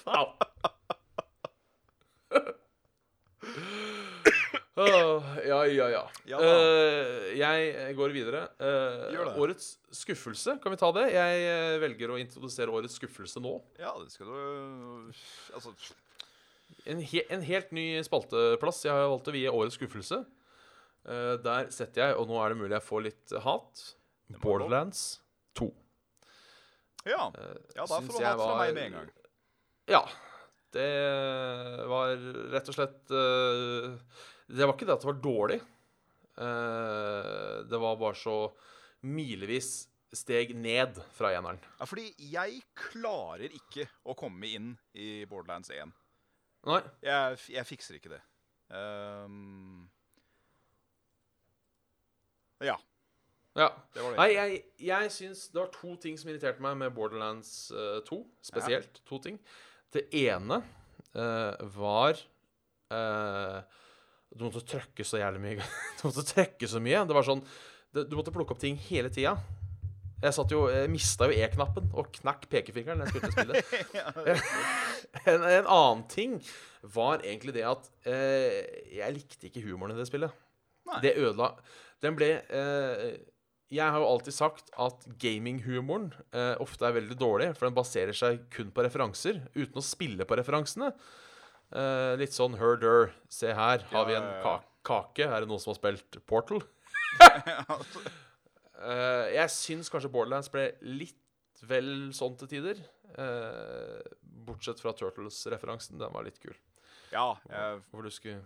[0.06, 0.71] Faen.
[4.80, 6.02] Åh, ja, ja, ja.
[6.24, 6.38] Ja.
[6.40, 8.46] Eh, jeg går videre.
[8.56, 11.10] Uh, årets skuffelse, kan vi ta det?
[11.12, 13.58] Jeg uh, velger å introdusere årets skuffelse nå.
[13.80, 15.12] Ja, det skal du
[15.52, 15.74] Altså
[16.88, 20.22] En, he en helt ny spalteplass jeg har valgt å vie årets skuffelse.
[21.02, 23.86] Eh, der setter jeg, og nå er det mulig jeg får litt hat,
[24.42, 25.06] Borderlands
[25.58, 25.66] 2.
[27.10, 27.24] Ja.
[27.34, 29.08] Eh, ja da får du hat ha fra meg med en gang.
[29.90, 30.04] Ja.
[30.72, 30.88] Det
[31.90, 32.14] var
[32.54, 35.60] rett og slett eh, Det var ikke det at det var dårlig.
[36.42, 38.36] Eh, det var bare så
[39.04, 39.72] milevis
[40.12, 41.60] steg ned fra eneren.
[41.78, 45.92] Ja, fordi jeg klarer ikke å komme inn i Borderlands 1.
[46.68, 46.80] Nei.
[47.02, 48.20] Jeg, jeg fikser ikke det.
[48.72, 49.88] Um,
[52.62, 52.76] ja,
[53.58, 53.68] Ja.
[53.92, 54.12] det det.
[54.16, 58.20] Nei, jeg, jeg syns det var to ting som irriterte meg med Borderlands eh, 2.
[58.52, 59.40] Spesielt to ting.
[59.92, 60.62] Det ene
[61.12, 62.16] uh, var
[62.92, 63.58] eh,
[64.32, 65.72] Du måtte trykke så jævlig mye.
[65.98, 67.02] Du måtte trykke så mye.
[67.08, 67.42] Det var sånn
[67.92, 69.36] Du måtte plukke opp ting hele tida.
[70.22, 74.42] Jeg satt jo, jeg mista jo E-knappen og knakk pekefingeren da jeg skulle spille.
[75.32, 76.36] en, en annen ting
[76.94, 78.60] var egentlig det at eh,
[78.94, 80.30] jeg likte ikke humoren i det spillet.
[80.90, 80.98] Nei.
[81.02, 81.52] Det ødela
[82.02, 83.02] Den ble eh,
[83.70, 88.16] Jeg har jo alltid sagt at gaminghumoren eh, ofte er veldig dårlig, for den baserer
[88.16, 90.90] seg kun på referanser, uten å spille på referansene.
[91.72, 95.24] Eh, litt sånn herder, se her, har vi en ka kake?
[95.24, 96.60] Er det noen som har spilt Portal?
[97.22, 101.16] uh, jeg syns kanskje Borderlands ble litt
[101.68, 102.80] vel sånn til tider.
[103.16, 104.00] Uh,
[104.44, 106.00] bortsett fra Turtles-referansen.
[106.02, 106.56] Den var litt kul.
[107.12, 108.42] ja, jeg, Hvor du skulle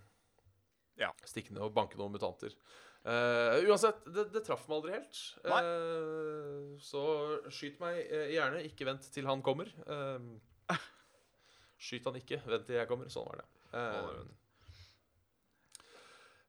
[1.00, 1.10] Ja.
[1.28, 2.54] stikke ned og banke noen mutanter.
[3.06, 5.18] Uansett, det, det traff meg aldri helt.
[6.82, 7.02] Så
[7.54, 8.00] skyt meg
[8.32, 8.64] gjerne.
[8.66, 9.68] Ikke vent til han kommer.
[9.86, 10.18] Eh,
[11.78, 13.08] skyt han ikke, vent til jeg kommer.
[13.12, 13.48] Sånn var det.
[13.76, 14.24] Eh,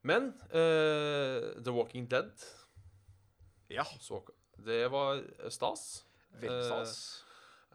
[0.07, 2.31] men eh, The Walking Dead
[3.73, 4.21] ja så,
[4.55, 6.05] Det var stas.
[6.39, 7.23] veldig stas.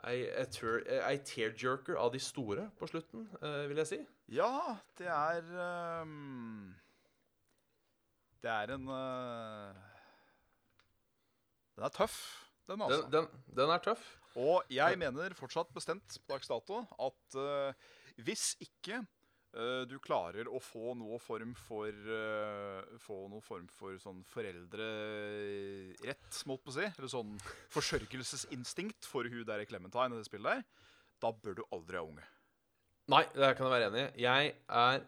[0.09, 3.99] Ei, ei, tearjerker av de store på slutten, eh, vil jeg si.
[4.33, 5.45] Ja, det er
[6.03, 6.73] um,
[8.43, 9.77] Det er en uh,
[11.77, 12.19] Den er tøff,
[12.67, 13.03] den, altså.
[13.03, 14.22] Den, den, den er tøff.
[14.41, 17.73] Og jeg mener fortsatt bestemt på dags dato at uh,
[18.25, 23.99] hvis ikke uh, du klarer å få noe form for uh, Få noe form for
[24.01, 27.33] sånn foreldrerett, målt på å si, eller sånn
[27.75, 30.63] forsørgelsesinstinkt for hun der i Clementine i det spillet der,
[31.23, 32.25] da bør du aldri ha unge.
[33.13, 34.07] Nei, det kan jeg være enig i.
[34.25, 34.99] Jeg er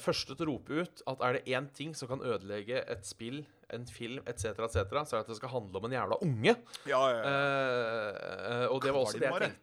[0.00, 3.42] første til å rope ut at er det én ting som kan ødelegge et spill,
[3.74, 6.54] en film etc., etc., så er det at det skal handle om en jævla unge.
[6.88, 7.34] Ja, ja, ja.
[7.34, 9.60] Uh, og det var også det jeg tenkte.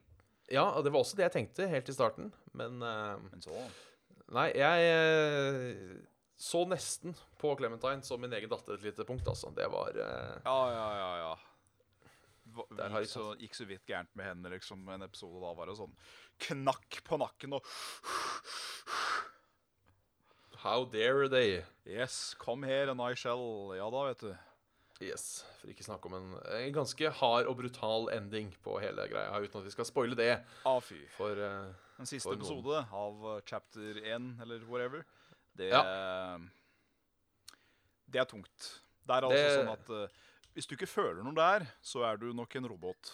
[0.52, 2.32] Ja, og det var også det jeg tenkte helt i starten.
[2.60, 3.56] Men uh, Men så
[4.32, 6.02] Nei, jeg uh,
[6.42, 9.52] så nesten på Clementine som min egen datter et lite punkt, altså.
[9.54, 12.14] Det var eh, Ja, ja, ja, ja.
[12.56, 14.82] hva- Der har de gikk, så, gikk så vidt gærent med henne, liksom.
[14.90, 15.94] En episode da var det sånn
[16.48, 17.70] knakk på nakken og
[20.64, 21.64] How dare they?
[21.86, 23.74] Yes, come here and I shall.
[23.78, 24.34] Ja da, vet du.
[25.02, 25.24] Yes,
[25.58, 29.58] For ikke snakke om en, en ganske hard og brutal ending på hele greia, uten
[29.64, 30.36] at vi skal spoile det.
[30.70, 31.00] Ah, fy.
[31.16, 32.46] For uh, Den siste For noen.
[32.46, 35.02] episode av uh, chapter 1, eller whatever,
[35.58, 35.72] det
[38.12, 38.70] Det er tungt.
[39.08, 40.08] Det er altså Det- sånn at uh,
[40.54, 43.12] hvis du ikke føler noe der, så er du nok en robot.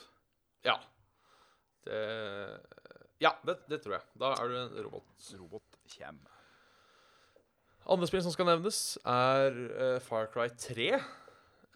[0.66, 0.76] ja.
[1.88, 2.60] Det
[3.24, 4.04] Ja, det, det tror jeg.
[4.20, 5.06] Da er du en robot.
[5.40, 6.20] Robot kjem.
[7.88, 10.90] Andre spill som skal nevnes, er uh, Far Cry 3.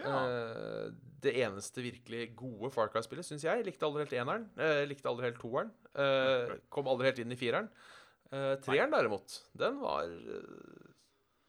[0.02, 0.12] Ja.
[0.12, 3.64] Uh, det eneste virkelig gode Far Cry-spillet, syns jeg.
[3.68, 4.48] Likte aldri helt eneren.
[4.58, 5.72] Uh, likte aldri helt toeren.
[5.94, 7.70] Uh, kom aldri helt inn i fireren.
[8.32, 10.12] Uh, treeren, derimot, den var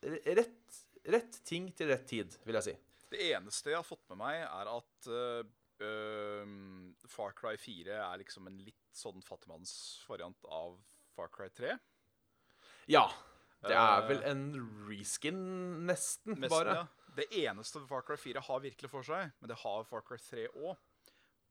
[0.03, 0.79] rett,
[1.15, 2.77] rett ting til rett tid, vil jeg si.
[3.13, 5.11] Det eneste jeg har fått med meg, er at
[7.11, 10.77] Far Cry 4 er liksom en litt sånn fattigmannsvariant av
[11.15, 11.77] Far Cry 3.
[12.91, 13.07] Ja.
[13.63, 14.45] Det er Eh, vel en
[14.89, 16.75] reskin, nesten, Nesten, bare.
[16.75, 16.87] ja.
[17.17, 20.47] Det eneste Far Cry 4 har virkelig for seg, men det har Far Cry 3
[20.57, 20.77] òg.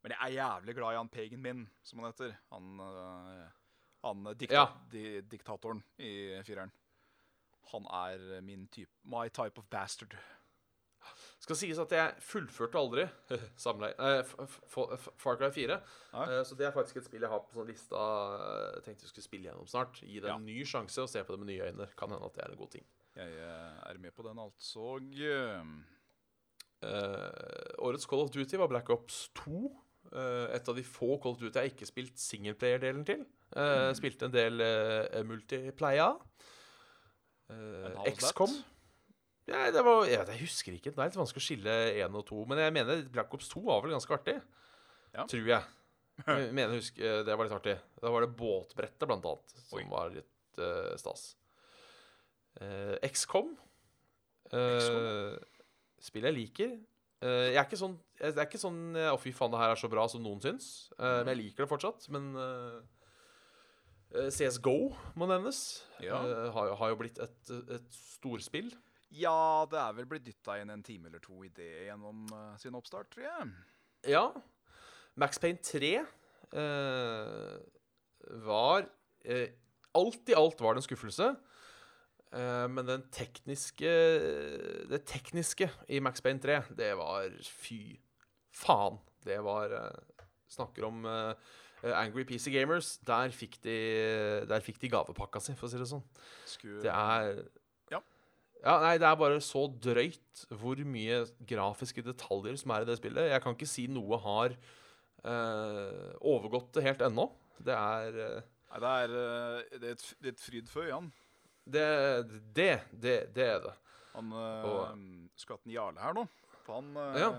[0.03, 2.35] Men jeg er jævlig glad i han Pagan min, som han heter.
[2.51, 3.49] Han, øh,
[4.03, 4.65] han dikta Ja.
[4.91, 6.71] di diktatoren i fireren.
[7.71, 10.17] Han er min type My type of bastard.
[11.41, 14.33] Skal sies at jeg fullførte aldri eh,
[14.69, 15.77] Far Cry 4.
[16.13, 16.25] Ja.
[16.27, 18.01] Eh, så det er faktisk et spill jeg har på sånn lista
[18.37, 20.03] eh, jeg tenkte jeg skulle spille gjennom snart.
[20.05, 21.89] Gi det en ny sjanse og se på det med nye øyne.
[21.97, 22.85] Kan hende at det er en god ting.
[23.17, 24.85] Jeg øh, er med på den, altså.
[26.81, 29.63] Eh, årets Call of Duty var Black Ops 2.
[30.11, 33.25] Eh, et av de få Call of Duty jeg ikke spilt singleplayer-delen til.
[33.57, 34.61] Eh, Spilte en del
[37.97, 38.13] that?
[38.13, 38.53] XCOM.
[39.49, 40.91] Ja, det var, ja, jeg husker ikke.
[40.93, 41.73] Det er litt vanskelig å skille
[42.03, 42.43] én og to.
[42.47, 44.35] Men jeg mener Black Ops 2 var vel ganske artig.
[45.15, 45.25] Ja.
[45.27, 45.63] Tror jeg.
[46.27, 47.73] Jeg mener, husk, eh, Det var litt artig.
[48.03, 49.85] Da var det båtbrettet, blant annet, som Oi.
[49.89, 51.23] var litt uh, stas.
[52.61, 53.55] Uh, XCOM.
[54.53, 55.33] Uh,
[56.03, 56.75] spill jeg liker.
[57.23, 59.59] Uh, jeg er ikke sånn jeg- Det er ikke sånn Å, Å, fy faen, det
[59.61, 60.67] her er så bra som noen syns.
[60.99, 62.05] Eh, Men jeg liker det fortsatt.
[62.13, 64.75] Men eh, CSGO
[65.17, 65.61] må nevnes.
[66.03, 66.19] Ja.
[66.53, 68.69] Har, har jo blitt et, et storspill.
[69.11, 72.55] Ja, det er vel blitt dytta inn en time eller to i det gjennom uh,
[72.61, 73.49] sin oppstart, tror jeg.
[74.13, 74.25] Ja.
[75.19, 75.93] Max Payne 3
[76.55, 77.55] uh,
[78.47, 78.87] var
[79.27, 79.47] uh,
[79.91, 81.33] Alt i alt var det en skuffelse.
[82.31, 83.89] Eh, men den tekniske
[84.87, 87.99] Det tekniske i Max Payne 3, det var Fy
[88.55, 88.99] faen.
[89.25, 91.33] Det var eh, Snakker om eh,
[91.91, 92.97] Angry PC Gamers.
[93.07, 93.75] Der fikk de
[94.47, 96.05] Der fikk de gavepakka si, for å si det sånn.
[96.47, 97.43] Skulle, Det er
[98.61, 98.75] Ja.
[98.83, 103.31] Nei, det er bare så drøyt hvor mye grafiske detaljer som er i det spillet.
[103.31, 104.53] Jeg kan ikke si noe har
[105.25, 107.25] uh, overgått det helt ennå.
[107.61, 110.85] Det er uh, Nei, det er, uh, det er, et, det er et fryd for
[110.85, 111.09] øynene.
[111.65, 111.87] det,
[112.55, 113.73] det, det, det er det.
[114.13, 115.01] Han Og-
[115.39, 116.27] skatten Jarle her nå.
[116.61, 117.31] For han ja.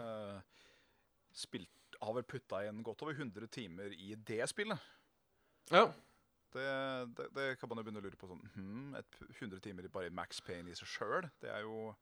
[1.37, 4.91] spilt, har vel putta inn godt over 100 timer i det spillet.
[5.71, 5.87] Ja.
[6.53, 6.65] Det,
[7.17, 8.29] det, det kan man jo begynne å lure på.
[8.29, 11.65] sånn, hmm, et p- 100 timer bare i Max Payne i seg sjøl, det er
[11.65, 11.95] jo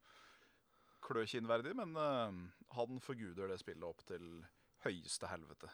[1.07, 1.73] kløkinnverdig.
[1.79, 2.35] Men uh,
[2.75, 4.27] han forguder det spillet opp til
[4.85, 5.69] høyeste helvete.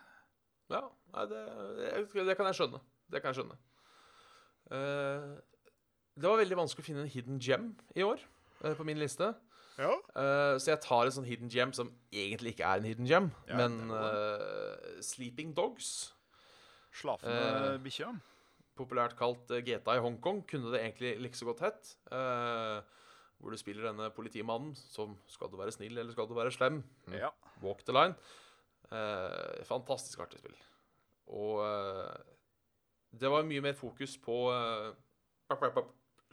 [0.74, 1.42] ja nei, det,
[1.80, 2.82] det, det kan jeg skjønne.
[3.08, 3.58] Det kan jeg skjønne.
[4.68, 5.38] Uh,
[6.18, 8.20] det var veldig vanskelig å finne en hidden gem i år
[8.66, 9.32] uh, på min liste.
[9.78, 9.92] Ja.
[10.18, 13.28] Uh, så jeg tar en sånn hidden gem som egentlig ikke er en hidden gem,
[13.48, 14.74] Ja, men uh,
[15.06, 16.12] Sleeping Dogs.
[16.98, 18.10] Slafende uh, bikkja.
[18.78, 21.92] Populært kalt eh, GTA i Hongkong, kunne det egentlig like så godt hett.
[22.12, 22.80] Uh,
[23.38, 26.82] hvor du spiller denne politimannen som Skal du være snill, eller skal du være slem?
[27.08, 27.18] Mm.
[27.20, 27.32] Ja.
[27.62, 28.18] Walk the line.
[28.88, 30.56] Uh, fantastisk artig spill.
[31.36, 32.16] Og uh,
[33.18, 34.38] det var mye mer fokus på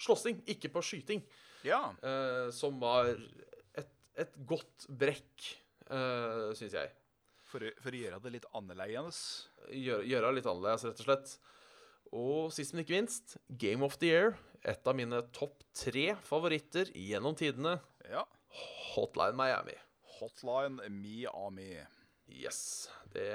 [0.04, 1.20] slåssing, ikke på skyting,
[1.62, 1.78] ja.
[2.52, 3.12] som var
[3.78, 5.44] et, et godt brekk,
[5.86, 6.90] uh, syns jeg.
[7.46, 9.18] For, for å gjøre det litt annerledes.
[9.70, 11.36] gjøre, gjøre litt annerledes, rett og slett.
[12.12, 14.36] Og sist, men ikke minst, Game of the Year.
[14.64, 17.76] Et av mine topp tre favoritter gjennom tidene.
[18.08, 18.24] Ja.
[18.94, 19.76] Hotline Miami.
[20.18, 21.74] Hotline Miami.
[22.30, 22.88] Yes.
[23.12, 23.26] Det,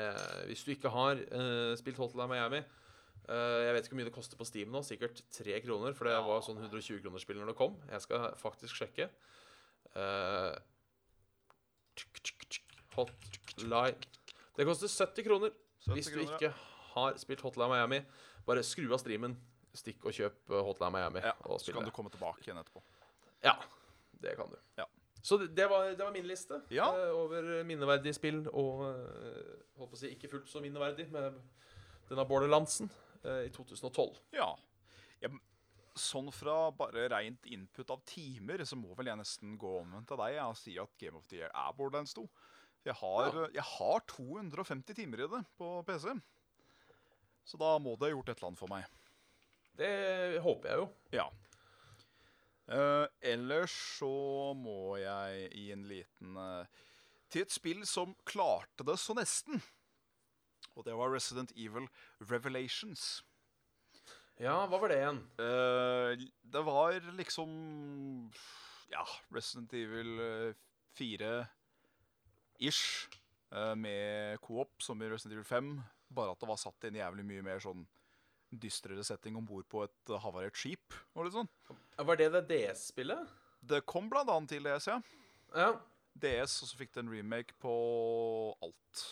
[0.49, 4.15] hvis du ikke har uh, spilt Hotline Miami uh, Jeg vet ikke hvor mye det
[4.15, 4.82] koster på Steam nå.
[4.86, 7.78] Sikkert tre kroner, for det var sånn 120-kronersspill når det kom.
[7.91, 9.09] Jeg skal faktisk sjekke.
[9.93, 10.55] Uh,
[12.95, 13.95] Hotline
[14.57, 15.53] Det koster 70 kroner.
[15.86, 16.38] 70 Hvis du kroner, ja.
[16.39, 16.53] ikke
[16.95, 18.01] har spilt Hotline Miami,
[18.50, 19.36] bare skru av streamen,
[19.78, 21.22] stikk og kjøp eh, Hotline Miami.
[21.26, 22.82] Ja, og Så kan du komme tilbake igjen etterpå.
[23.45, 23.56] Ja,
[24.24, 24.58] det kan du.
[24.80, 24.88] Ja.
[25.22, 26.88] Så det, det, var, det var min liste Ja.
[26.95, 31.38] eh, over minneverdige spill og eh, holdt på å si ikke fullt så minneverdig med
[32.10, 32.89] denne Borderlandsen
[33.20, 34.16] i 2012.
[34.32, 34.47] Ja.
[35.20, 35.30] ja.
[36.00, 40.22] Sånn fra bare rent input av timer, så må vel jeg nesten gå omvendt av
[40.24, 42.24] deg ja, og si at Game of the Year er Borderlands 2.
[42.88, 46.14] Jeg har, jeg har 250 timer i det på PC.
[47.50, 48.86] Så da må det ha gjort et eller annet for meg.
[49.80, 49.89] Det
[50.43, 50.88] håper jeg jo.
[51.16, 51.26] Ja.
[52.70, 54.12] Eh, ellers så
[54.54, 56.84] må jeg i en liten eh,
[57.34, 59.64] Til et spill som klarte det så nesten.
[60.78, 61.88] Og det var Resident Evil
[62.30, 63.24] Revelations.
[64.39, 65.24] Ja, hva var det igjen?
[65.41, 67.50] Eh, det var liksom
[68.93, 69.02] Ja,
[69.34, 70.54] Resident Evil eh,
[71.00, 73.10] 4-ish.
[73.52, 75.80] eh, med co-op, som i Resident Evil 5.
[76.10, 77.86] Bare at det var satt i en jævlig mye mer sånn
[78.49, 80.95] dystrere setting om bord på et eh, havarert skip.
[81.14, 81.49] og litt sånn.
[81.99, 83.36] Var det det DS-spillet?
[83.70, 84.99] Det kom blant annet til DS, ja.
[85.53, 85.74] Ja.
[86.20, 87.74] DS, og så fikk det en remake på
[88.66, 89.03] alt.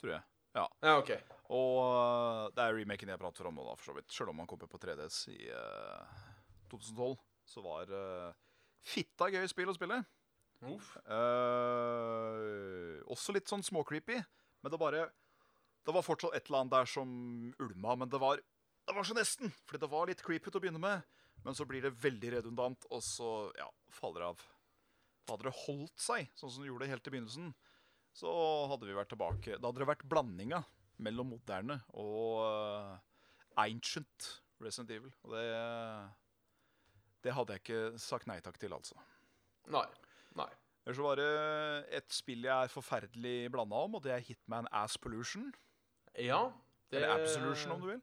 [0.00, 0.24] Tror jeg.
[0.54, 0.64] Ja.
[0.86, 1.10] ja, OK.
[1.54, 4.12] Og øh, det er remaken jeg prater om nå, da, for så vidt.
[4.14, 6.20] Selv om han kom på 3DS i uh,
[6.70, 7.16] 2012,
[7.50, 8.30] så var uh,
[8.86, 9.98] fitta gøy spill å spille.
[10.64, 10.94] Uff.
[11.12, 14.16] Eh, også litt sånn småcreepy,
[14.62, 15.08] men det bare
[15.84, 17.10] Det var fortsatt et eller annet der som
[17.60, 18.40] ulma, men det var,
[18.88, 19.52] det var så nesten.
[19.68, 21.04] Fordi det var litt creepy til å begynne med,
[21.44, 24.46] men så blir det veldig redundant, og så ja, faller det av.
[25.28, 27.52] Hadde det holdt seg, sånn som det gjorde helt i begynnelsen,
[28.14, 28.30] så
[28.70, 30.60] hadde vi vært tilbake Da hadde det vært blandinga
[31.02, 32.92] mellom moderne og uh,
[33.58, 34.28] ancient
[34.62, 35.10] Resident Evil.
[35.24, 35.46] Og det
[37.24, 38.94] Det hadde jeg ikke sagt nei takk til, altså.
[39.72, 39.86] Nei.
[40.36, 40.50] Nei.
[40.84, 41.28] Eller så var det
[41.96, 45.48] et spill jeg er forferdelig blanda om, og det er Hitman Ass Pollution.
[46.18, 46.52] Ja.
[46.90, 48.02] Det Eller Absolution, om du vil.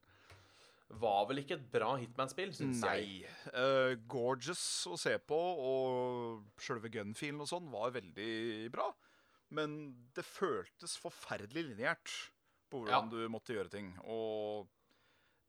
[0.99, 3.21] var vel ikke et bra Hitman-spill, syns jeg.
[3.23, 3.53] Nei.
[3.55, 8.89] Uh, gorgeous å se på, og sjølve gunfilen og sånn var veldig bra.
[9.55, 9.77] Men
[10.15, 12.11] det føltes forferdelig lineært
[12.71, 13.09] på hvordan Ja.
[13.11, 13.93] du måtte gjøre ting.
[14.03, 14.67] Og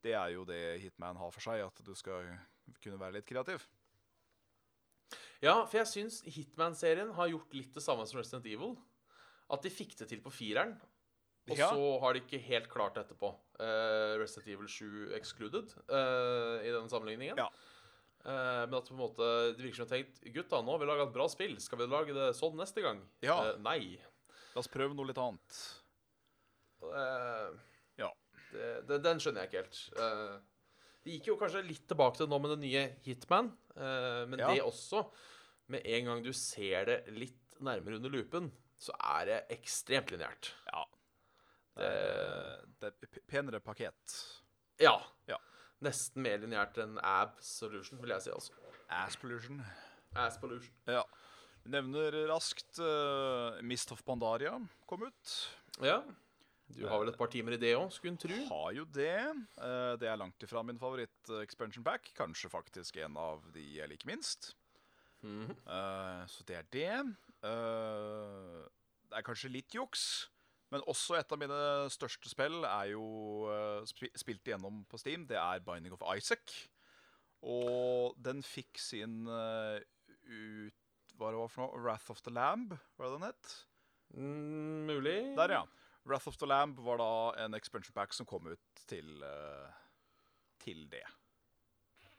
[0.03, 2.37] det er jo det Hitman har for seg, at du skal
[2.83, 3.63] kunne være litt kreativ.
[5.43, 8.77] Ja, for jeg syns Hitman-serien har gjort litt det samme som Resident Evil.
[9.51, 10.77] At de fikk det til på fireren,
[11.49, 11.69] og Ja.
[11.69, 13.33] så har de ikke helt klart det etterpå.
[13.59, 17.37] Uh, Resident Evil 7 excluded uh, i den sammenligningen.
[17.37, 17.49] Ja.
[18.23, 19.27] Uh, men at på en måte
[19.57, 21.57] det virker som de har tenkt Gutta, nå har vi laga et bra spill.
[21.59, 23.01] Skal vi lage det sånn neste gang?
[23.25, 23.35] Ja.
[23.53, 23.99] Uh, nei.
[24.55, 25.59] La oss prøve noe litt annet.
[26.83, 27.51] Eh,
[27.97, 28.09] Ja.
[28.51, 29.83] det, det, den skjønner jeg ikke helt.
[29.97, 30.41] det
[31.03, 34.53] de gikk jo kanskje litt tilbake til nå med det nye Hitman, eh, men Ja.
[34.53, 35.03] det også
[35.67, 40.51] Med en gang du ser det litt nærmere under lupen, så er det ekstremt lineært.
[40.67, 40.83] Ja.
[41.77, 44.17] Det er, det er penere pakket.
[44.81, 44.95] Ja.
[45.29, 45.39] Ja.
[45.83, 48.33] Nesten mer lineært enn Absolution, vil jeg si.
[48.33, 48.53] altså.
[48.93, 49.63] Ass Pollution.
[50.87, 51.03] Ja.
[51.63, 54.53] Nevner raskt uh, Mist of Pandaria
[54.89, 55.33] kom ut.
[55.81, 56.01] Ja.
[56.73, 58.35] Du har vel et par timer i det òg, skulle en tru.
[58.49, 59.17] Har jo det.
[59.57, 62.11] Uh, det er langt ifra min favoritt-expansion pack.
[62.17, 64.53] Kanskje faktisk en av de jeg liker minst.
[65.23, 65.57] Mm -hmm.
[65.67, 67.15] uh, så det er det.
[67.43, 68.63] Eh,
[69.11, 70.29] det er kanskje litt juks,
[70.73, 71.57] men også et av mine
[71.93, 73.03] største spill er jo
[73.53, 75.27] eh, sp spilt igjennom på Steam.
[75.29, 76.55] Det er Binding of Isaac.
[77.43, 79.83] Og den fikk sin eh,
[80.25, 80.79] ut...
[81.13, 81.81] Hva det var for noe?
[81.83, 83.51] Wrath of the Lamb, var det den het?
[84.17, 85.17] Mm, mulig.
[85.37, 85.61] Der, ja.
[86.09, 87.11] Wrath of the Lamb var da
[87.43, 89.75] en expansion pack som kom ut til, eh,
[90.63, 91.05] til det.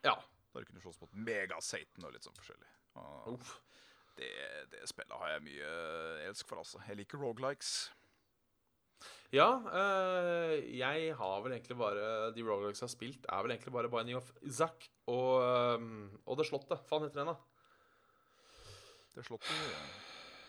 [0.07, 0.15] Ja.
[0.55, 2.71] Du kunne slåss mot Mega-Satan og litt sånn forskjellig.
[3.03, 3.43] Og
[4.15, 4.31] det,
[4.71, 5.71] det spillet har jeg mye
[6.29, 6.79] elsk for, altså.
[6.87, 7.75] Jeg liker rogelikes.
[9.35, 13.73] Ja, øh, jeg har vel egentlig bare De Rogalikes jeg har spilt, er vel egentlig
[13.75, 15.43] bare Binding of Zack og,
[15.75, 16.85] um, og Det Slottet.
[16.87, 18.69] Faen heter den, da.
[19.17, 19.81] Det Slottet, ja.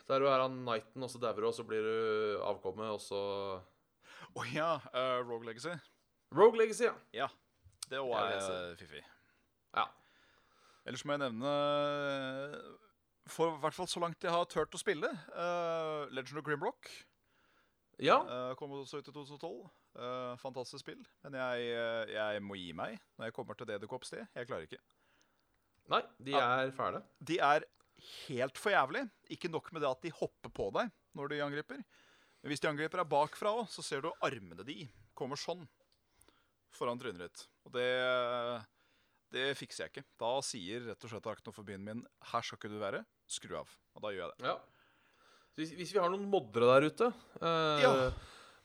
[0.05, 3.01] Der du er han knighten, og så dauer du, og så blir du avkommet, og
[3.01, 3.21] så
[4.35, 5.73] Å ja, uh, Rogue Legacy.
[6.35, 6.93] Rogue Legacy, ja.
[7.13, 7.31] Ja.
[7.89, 9.01] Det òg er er eh, fiffig.
[9.77, 9.85] Ja.
[10.85, 11.51] Ellers må jeg nevne
[13.29, 16.89] For i hvert fall så langt jeg har turt å spille, uh, Legend of Grimrock.
[18.03, 19.53] Ja, Uh, kom også ut i 2012.
[19.95, 21.03] Uh, fantastisk spill.
[21.23, 24.25] Men jeg, eh, jeg må gi meg når jeg kommer til det dukker opp sted.
[24.35, 24.81] Jeg klarer ikke.
[25.93, 27.03] Nei, de er fæle.
[27.23, 27.67] De er
[28.27, 29.05] helt for jævlig.
[29.31, 31.81] Ikke nok med det at de hopper på deg når de angriper.
[32.41, 34.83] Men hvis de angriper deg bakfra òg, så ser du armene de
[35.15, 35.63] kommer sånn
[36.75, 37.45] foran trynet ditt.
[37.65, 37.87] Og det,
[39.33, 40.07] det fikser jeg ikke.
[40.19, 43.71] Da sier rett og slett arachnofobien min 'her skal ikke du være', skru av.
[43.95, 44.49] Og da gjør jeg det.
[44.51, 44.57] Ja.
[45.55, 47.07] Så Hvis, hvis vi har noen moddere der ute,
[47.39, 48.11] eh, Ja.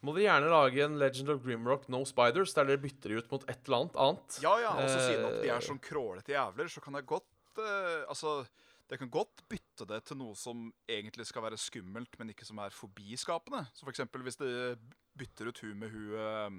[0.02, 3.30] må dere gjerne lage en Legend of Grimrock No Spiders, der dere bytter de ut
[3.30, 4.38] mot et eller annet annet.
[4.42, 7.06] Ja, ja, og så siden at de Eh, er sånn krålete jævler, så kan jeg
[7.06, 7.24] godt
[7.58, 8.46] eh, Altså,
[8.90, 12.58] Det kan godt bytte det til noe som egentlig skal være skummelt, men ikke som
[12.58, 13.68] er forbiskapende.
[13.72, 14.76] Så for eksempel hvis de
[15.16, 16.50] bytter ut hun med hun, eh,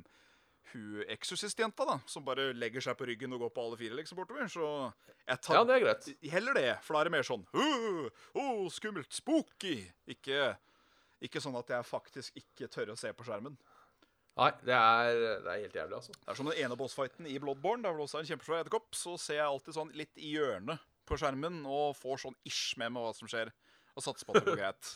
[0.72, 4.20] hun eksorsistjenta, da, som bare legger seg på ryggen og går på alle fire liksom
[4.22, 4.48] bortover.
[4.52, 4.68] Så
[5.28, 6.10] jeg tar Ja, det er greit.
[6.32, 8.08] heller det, for da er det mer sånn uh,
[8.40, 9.76] åh, skummelt, spooky.
[10.14, 10.54] Ikke,
[11.22, 13.58] ikke sånn at jeg faktisk ikke tør å se på skjermen.
[14.40, 16.14] Nei, det er, det er helt jævlig, altså.
[16.16, 18.94] Det er som den ene bossfighten i Bloodborne, der det også er en kjempesvær edderkopp.
[18.96, 22.94] Så ser jeg alltid sånn litt i hjørnet på skjermen og får sånn ish med
[22.96, 23.52] meg hva som skjer.
[23.92, 24.92] Og satser på at det går greit.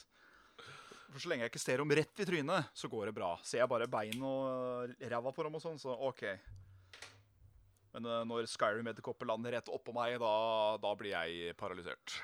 [1.15, 3.29] For så lenge jeg ikke ser dem rett i trynet, så går det bra.
[3.47, 6.25] Ser jeg bare bein og ræva på dem og sånn, så OK.
[7.95, 10.31] Men uh, når Skyrim edderkopper lander rett oppå meg, da,
[10.83, 12.17] da blir jeg paralysert.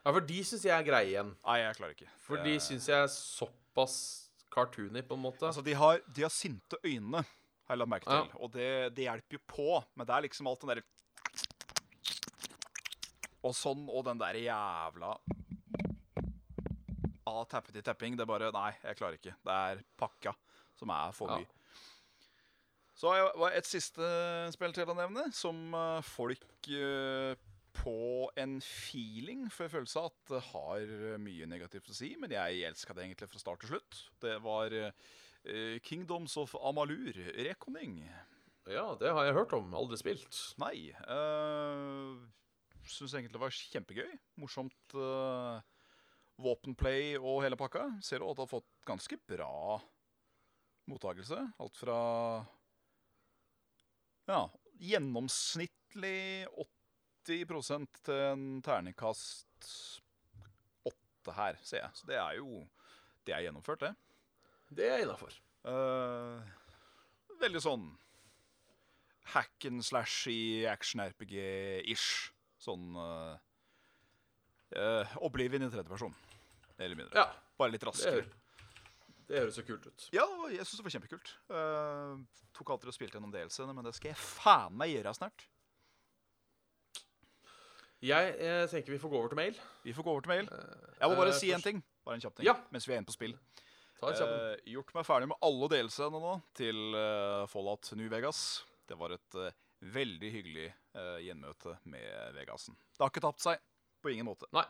[0.00, 1.34] Ja, for de syns jeg er greie igjen.
[1.44, 2.08] Nei, jeg klarer ikke.
[2.24, 3.98] For de syns jeg er såpass
[4.48, 5.44] cartoony, på en måte.
[5.50, 8.30] Altså, de har, de har sinte øyne, har jeg lagt merke til.
[8.32, 8.40] Ja.
[8.40, 9.68] Og det, det hjelper jo på.
[9.92, 10.86] Men det er liksom alt den derre
[13.44, 15.18] Og sånn, og den der jævla
[17.28, 18.16] Ah, i tapping.
[18.16, 19.34] Det er bare Nei, jeg klarer ikke.
[19.44, 20.34] Det er pakka
[20.78, 21.38] som er for Ja.
[21.42, 21.54] mye.
[22.98, 23.20] Så har
[23.52, 24.06] jeg et siste
[24.54, 27.36] spill til å nevne, som eh, folk eh,
[27.78, 27.98] på
[28.42, 32.96] en feeling, for følelse av at det har mye negativt å si, men jeg elska
[32.96, 34.00] det egentlig fra start til slutt.
[34.24, 38.00] Det var eh, Kingdoms of Amalur, Reconing.
[38.66, 39.70] Ja, det har jeg hørt om.
[39.78, 40.40] Aldri spilt.
[40.60, 40.90] Nei.
[41.06, 42.18] Øh,
[42.88, 44.12] Syns egentlig det var kjempegøy.
[44.40, 45.60] Morsomt uh,
[46.38, 47.88] våpenplay og hele pakka.
[48.04, 49.78] Ser du at det har fått ganske bra
[50.88, 51.40] mottakelse.
[51.58, 51.98] Alt fra
[54.28, 54.42] ja,
[54.78, 56.46] gjennomsnittlig
[57.28, 59.70] 80 til en terningkast
[60.88, 61.90] 8 her, ser jeg.
[61.94, 62.66] Så det er jo
[63.26, 63.92] Det er gjennomført, det.
[64.72, 65.34] Det er innafor.
[65.68, 66.40] Uh,
[67.42, 67.90] veldig sånn
[69.34, 69.84] hack and
[70.32, 72.32] i action-RPG-ish.
[72.56, 73.36] Sånn uh,
[75.20, 76.14] Oblivion i tredje person.
[76.78, 77.18] Mer eller mindre.
[77.18, 78.24] Ja, Bare litt raskere.
[79.28, 80.08] det høres så kult ut.
[80.14, 81.32] Ja, jeg syns det var kjempekult.
[81.50, 85.48] Uh, tok alltid og spilte gjennom DLC-ene, men det skal jeg faen meg gjøre snart.
[87.98, 89.56] Jeg jeg, tenker vi får gå over til mail.
[89.82, 90.50] Vi får gå over til mail.
[91.00, 91.82] Jeg må bare uh, si en ting.
[92.06, 92.54] Bare en kjapp ting Ja.
[92.70, 93.34] mens vi er inne på spill.
[93.98, 98.42] Eh, gjort meg ferdig med alle delelsene nå til eh, Fallout New Vegas.
[98.86, 99.56] Det var et eh,
[99.90, 102.78] veldig hyggelig eh, gjenmøte med Vegasen.
[102.94, 103.64] Det har ikke tapt seg.
[103.98, 104.46] På ingen måte.
[104.54, 104.62] Nei,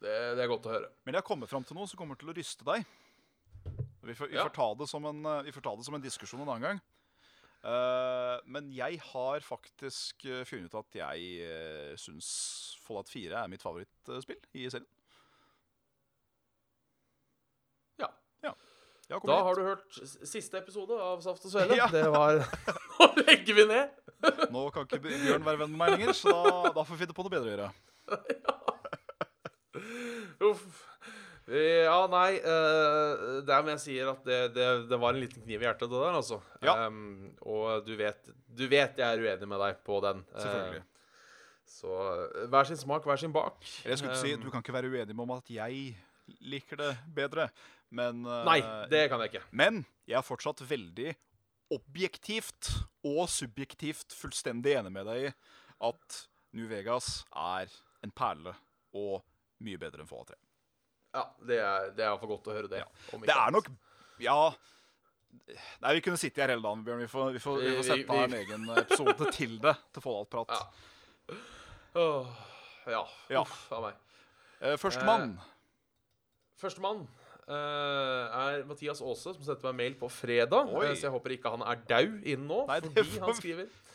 [0.00, 0.88] det, det er godt å høre.
[1.04, 2.86] Men jeg har kommet fram til noe som kommer til å ryste deg.
[4.00, 4.46] Vi får, vi Ja.
[4.48, 6.68] får, ta, det som en, eh, vi får ta det som en diskusjon en annen
[6.68, 6.80] gang.
[7.60, 12.30] Uh, men jeg har faktisk eh, funnet ut at jeg uh, syns
[12.80, 14.86] Fallout 4 er mitt favorittspill i serien.
[18.00, 18.08] Ja.
[18.46, 18.54] ja.
[19.12, 19.28] Da hit.
[19.28, 21.76] har du hørt siste episode av Saft og Svele.
[21.76, 21.90] Ja.
[21.92, 22.40] Det var
[22.96, 23.92] Nå legger vi ned!
[24.56, 27.16] Nå kan ikke Bjørn være venn med meg lenger, så da, da får vi finne
[27.16, 27.70] på noe bedre å gjøre.
[30.48, 30.86] Uff.
[31.50, 35.64] Ja, nei det er må jeg sier at det, det, det var en liten kniv
[35.64, 36.38] i hjertet, det der, altså.
[36.62, 36.76] Ja.
[36.86, 40.22] Um, og du vet, du vet jeg er uenig med deg på den.
[40.30, 40.84] Selvfølgelig.
[40.84, 40.84] Selvfølgelig.
[41.70, 43.58] så eh, hver sin smak, hver sin bak.
[43.84, 45.96] Jeg skulle ikke si, Du kan ikke være uenig med om at jeg
[46.52, 47.48] liker det bedre,
[47.90, 48.60] men uh, Nei,
[48.92, 49.46] det kan jeg ikke.
[49.50, 51.16] Men jeg er fortsatt veldig
[51.74, 52.70] objektivt
[53.06, 55.34] og subjektivt fullstendig enig med deg i
[55.90, 56.22] at
[56.54, 57.70] New Vegas er
[58.04, 58.54] en perle
[58.96, 59.22] og
[59.64, 60.38] mye bedre enn Fallout 3.
[61.14, 62.84] Ja, Det er, det er iallfall godt å høre det.
[63.12, 63.70] om Det er nok.
[64.22, 64.36] Ja
[65.80, 67.00] Nei, vi kunne sitte her hele dagen, Bjørn.
[67.04, 70.50] Vi får, vi får, vi får sette av en egen episode til det, til Fallout-prat.
[70.56, 71.36] Ja.
[71.94, 72.26] Oh,
[72.90, 73.02] ja.
[73.30, 73.42] Ja.
[73.46, 74.00] Uff a meg.
[74.60, 75.36] Eh, Førstemann.
[76.60, 77.04] Førstemann
[77.46, 77.54] eh,
[78.42, 80.70] er Mathias Aase, som sendte meg mail på fredag.
[80.74, 80.88] Oi.
[80.90, 83.89] eh, så jeg håper ikke han er daud innen nå, Nei, fordi han skriver eh,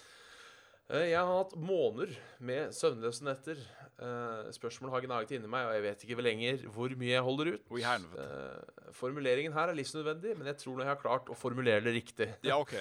[0.86, 2.12] Jeg har hatt måneder
[2.46, 3.58] med søvnløse netter.
[3.96, 7.50] Eh, spørsmål har gnaget inni meg, og jeg vet ikke lenger hvor mye jeg holder
[7.56, 7.64] ut.
[7.74, 11.96] Eh, formuleringen her er livsnødvendig, men jeg tror nå jeg har klart å formulere det
[11.96, 12.28] riktig.
[12.46, 12.76] Ja, OK.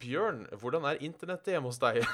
[0.00, 2.00] Bjørn, hvordan er internettet hjemme hos deg?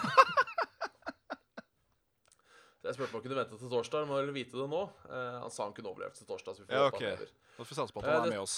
[2.86, 4.04] Jeg spurte om han kunne vente til torsdag.
[4.04, 4.80] Han må vel vite det nå.
[5.10, 6.54] Eh, han sa han kunne overleve til torsdag.
[6.54, 7.00] Så vi får Ja, håpe ok.
[7.02, 7.32] han lever.
[7.56, 8.54] Da får vi satse på at Eh, han er med oss.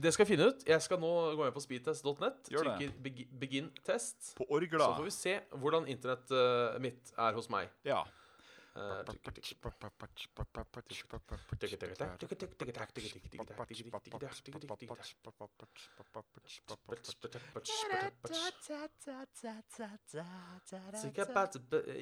[0.00, 0.66] Det skal jeg finne ut.
[0.68, 2.42] Jeg skal nå gå inn på speedtest.net.
[2.50, 4.34] Trykker begi- 'begin test'.
[4.36, 4.60] På Så
[5.00, 7.68] får vi se hvordan internettet mitt er hos meg.
[7.84, 8.04] Ja.
[8.76, 8.82] Eh,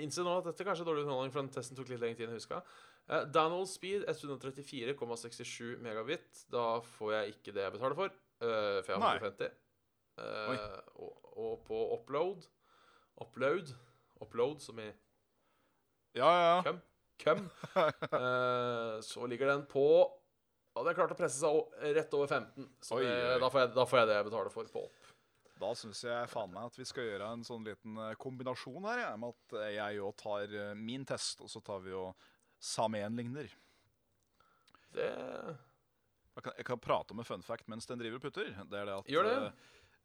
[0.03, 2.26] Innser nå at dette kanskje er dårlig underholdning, for den testen tok litt lengre tid
[2.26, 2.59] enn jeg huska.
[3.05, 6.44] Uh, download speed 134,67 megabit.
[6.52, 9.61] Da får jeg ikke det jeg betaler for, uh, for jeg har 150.
[10.14, 10.59] Uh,
[11.02, 12.44] og, og på upload
[13.18, 13.72] Upload
[14.22, 14.86] Upload, som i
[16.14, 16.62] Ja, ja.
[16.62, 16.80] Køm.
[17.22, 17.48] Cum.
[18.12, 19.86] Eh, så ligger den på
[20.74, 22.68] Ja, den klarte å presse seg rett over 15.
[22.82, 23.40] Så Oi, det, oi.
[23.42, 25.11] Da, får jeg, da får jeg det jeg betaler for på opp.
[25.61, 29.05] Da syns jeg faen meg at vi skal gjøre en sånn liten eh, kombinasjon her,
[29.05, 32.26] ja, med at eh, jeg òg tar eh, min test, og så tar vi og
[32.64, 33.52] sammenligner.
[34.94, 35.06] Det
[36.34, 38.50] Jeg kan, jeg kan prate om en fun fact mens den driver og putter.
[38.66, 39.36] Det er det at Gjør det.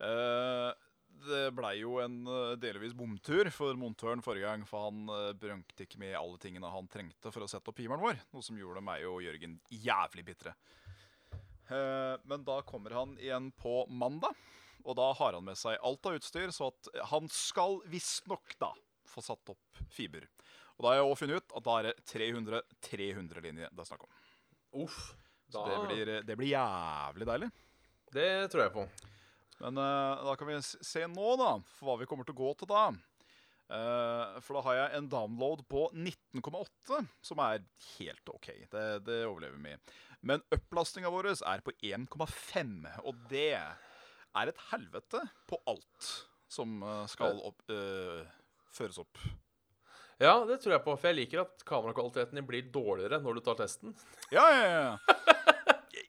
[0.05, 0.73] eh,
[1.25, 5.83] det blei jo en eh, delvis bomtur for montøren forrige gang, for han uh, brønkte
[5.85, 8.83] ikke med alle tingene han trengte for å sette opp himmelen vår, noe som gjorde
[8.85, 10.53] meg og Jørgen jævlig bitre.
[11.69, 14.37] Uh, men da kommer han igjen på mandag,
[14.85, 18.71] og da har han med seg alt av utstyr, så at han skal visstnok da
[19.09, 20.29] få satt opp fiber.
[20.79, 23.89] Og da har jeg òg funnet ut at da er det 300 300-linje det er
[23.89, 24.13] snakk om.
[24.85, 24.99] Uff.
[25.49, 27.49] Så Da, det blir, det blir jævlig deilig.
[28.13, 28.83] det tror jeg på.
[29.59, 32.51] Men uh, da kan vi se nå, da, for hva vi kommer til å gå
[32.59, 32.85] til da.
[33.69, 37.65] Uh, for da har jeg en download på 19,8, som er
[37.97, 38.49] helt OK.
[38.71, 39.75] Det, det overlever vi.
[40.21, 42.73] Men opplastinga vår er på 1,5,
[43.03, 46.09] og det er et helvete på alt
[46.49, 48.25] som eh, skal opp, uh,
[48.73, 49.21] føres opp.
[50.19, 50.95] Ja, det tror jeg på.
[50.99, 53.95] For jeg liker at kamerakvaliteten din blir dårligere når du tar testen.
[54.33, 54.97] Ja, ja, ja.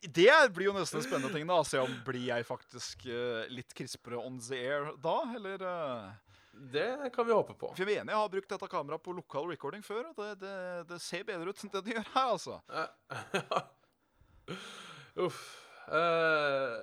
[0.00, 1.60] Det blir jo nesten en spennende ting, da.
[1.66, 6.10] Se om blir jeg faktisk uh, litt krispere on the air da, eller uh...
[6.72, 7.70] Det kan vi håpe på.
[7.72, 10.56] For jeg mener jeg har brukt dette kameraet på lokal recording før, og det, det,
[10.90, 12.58] det ser bedre ut enn det det gjør her, altså.
[15.24, 15.40] Uff.
[15.90, 16.74] Uh,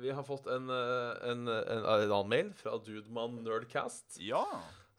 [0.00, 4.42] vi har fått en, eh, en, en, en annen mail fra Dudeman Nerdcast, Ja.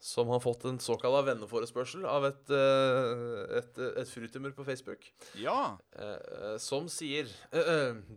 [0.02, 5.06] Som har fått en såkalt venneforespørsel av et, eh, et, et frutimmer på Facebook,
[5.38, 5.76] Ja.
[5.94, 7.30] eh, eh, som sier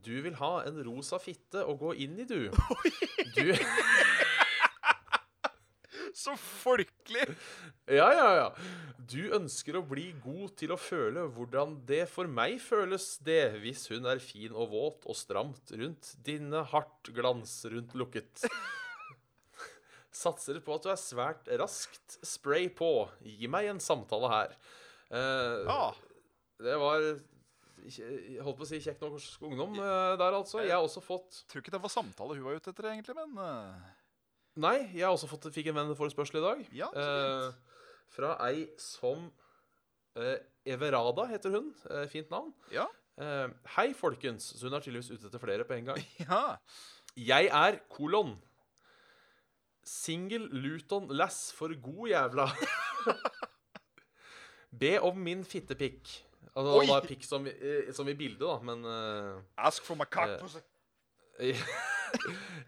[0.02, 2.50] Du vil ha en rosa fitte å gå inn i, du.
[3.38, 3.54] Du
[6.16, 7.26] Så folkelig!
[7.92, 8.46] Ja, ja, ja.
[8.98, 13.84] Du ønsker å bli god til å føle hvordan det for meg føles det hvis
[13.92, 18.48] hun er fin og våt og stramt rundt dine hardt glans rundt lukket.
[20.16, 22.18] Satser på at du er svært raskt.
[22.26, 22.90] Spray på.
[23.26, 24.58] Gi meg en samtale her.
[25.12, 25.80] Uh, Ja.
[26.66, 30.62] Det var holdt på å si kjekk norsk ungdom uh, der, altså.
[30.64, 33.36] Jeg har også fått Tror ikke det var samtale hun var ute etter, egentlig, men
[33.38, 33.92] uh...
[34.56, 36.62] Nei, jeg har også fått, fikk en venneforespørsel i dag.
[36.80, 36.88] Ja.
[36.96, 37.82] Eh,
[38.16, 39.26] fra ei som
[40.64, 41.74] Everada heter hun.
[42.08, 42.54] Fint navn.
[42.72, 42.86] ja.
[43.76, 44.48] Hei, folkens.
[44.56, 46.00] Så hun er tydeligvis ute etter flere på en gang.
[46.24, 46.40] ja.
[47.20, 48.38] Jeg er kolon.
[49.86, 52.48] Singel Luton lass for god jævla.
[54.80, 56.10] Be om min fittepikk.
[56.56, 56.86] Altså Oi!
[56.88, 60.30] da er pikk som, eh, som i bildet, da, men uh, Ask for my cock
[60.36, 60.62] Eh, pussy.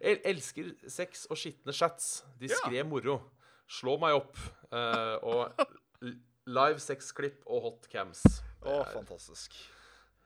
[0.03, 2.23] El elsker sex og skitne chats.
[2.41, 3.19] Diskré moro.
[3.71, 4.35] Slå meg opp.
[4.71, 6.05] Uh, og
[6.47, 8.21] live sexklipp og hotcams.
[8.27, 9.55] Å, Det, er- fantastisk.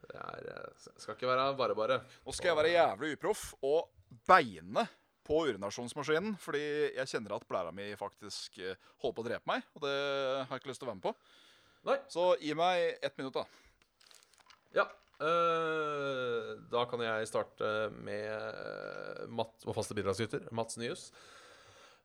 [0.09, 1.99] det er, skal ikke være bare bare.
[2.25, 3.91] Nå skal jeg være jævlig uproff og
[4.27, 4.87] beine
[5.27, 6.61] på urinasjonsmaskinen, fordi
[6.95, 10.55] jeg kjenner at blæra mi faktisk eh, holder på å drepe meg, og det har
[10.55, 11.13] jeg ikke lyst til å være med på.
[11.89, 11.97] Nei.
[12.13, 13.45] Så gi meg ett minutt, da.
[14.77, 14.87] Ja.
[15.21, 17.67] Øh, da kan jeg starte
[18.01, 21.11] med eh, Matt, og faste bidragsyter, Mats Nyhus.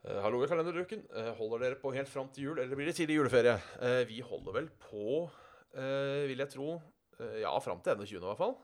[0.07, 1.01] Hallo i kalenderuken.
[1.35, 3.57] Holder dere på helt fram til jul, eller blir det tidlig juleferie?
[4.07, 5.25] Vi holder vel på,
[5.75, 6.77] vil jeg tro,
[7.41, 8.21] ja, fram til 21.
[8.21, 8.55] i hvert fall.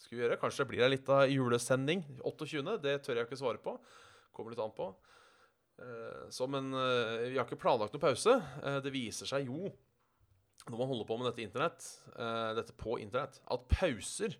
[0.00, 0.38] Skal vi gjøre?
[0.40, 2.78] Kanskje det blir ei lita julesending 28.
[2.84, 3.76] Det tør jeg ikke svare på.
[4.36, 4.90] Kommer litt an på.
[5.82, 8.36] Eh, så, men eh, vi har ikke planlagt noen pause.
[8.62, 9.70] Eh, det viser seg jo
[10.66, 11.84] når man holder på med dette internett,
[12.58, 14.32] dette på internett, at pauser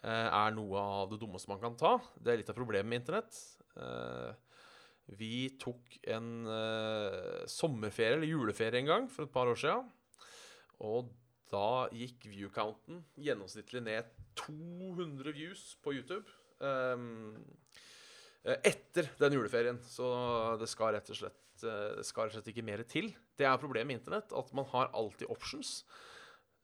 [0.00, 1.90] er noe av det dummeste man kan ta.
[2.16, 3.36] Det er litt av problemet med internett.
[5.20, 6.30] Vi tok en
[7.52, 9.92] sommerferie, eller juleferie, en gang for et par år siden.
[10.88, 11.12] Og
[11.52, 16.26] da gikk view-counten gjennomsnittlig ned 200 views på YouTube.
[18.44, 19.80] eh, etter den juleferien.
[19.86, 20.08] Så
[20.60, 23.10] det skal rett og slett eh, skal rett og slett ikke mer til.
[23.38, 25.82] Det er problemet med internett, at man har alltid options.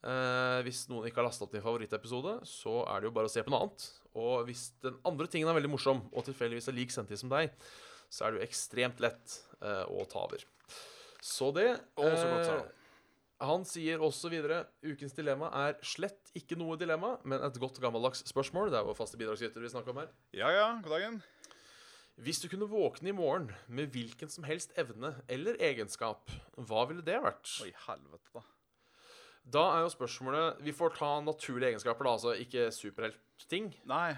[0.05, 3.33] Eh, hvis noen ikke har lastet opp din favorittepisode, så er det jo bare å
[3.33, 3.87] se på noe annet.
[4.21, 7.55] Og hvis den andre tingen er veldig morsom, og tilfeldigvis er lik sendtid som deg,
[8.13, 10.45] så er det jo ekstremt lett eh, å ta over.
[11.25, 12.61] Så det eh,
[13.43, 18.23] Han sier også videre ukens dilemma er slett ikke noe dilemma, men et godt gammeldags
[18.31, 18.71] spørsmål.
[18.71, 20.13] Det er jo faste bidragsyter vi snakker om her.
[20.37, 21.19] Ja ja, god dagen.
[22.23, 27.03] Hvis du kunne våkne i morgen med hvilken som helst evne eller egenskap, hva ville
[27.03, 27.51] det vært?
[27.65, 28.45] Oi, helvete, da.
[29.45, 33.73] Da er jo spørsmålet Vi får ta naturlige egenskaper, da, altså ikke superheltting.
[33.91, 34.15] Nei.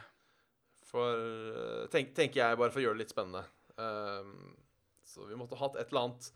[0.87, 3.43] For eh, tenk, tenker jeg, bare for å gjøre det litt spennende.
[3.81, 4.53] Um,
[5.09, 6.31] så vi måtte hatt et eller annet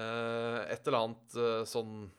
[0.00, 2.10] Et eller annet eh, sånn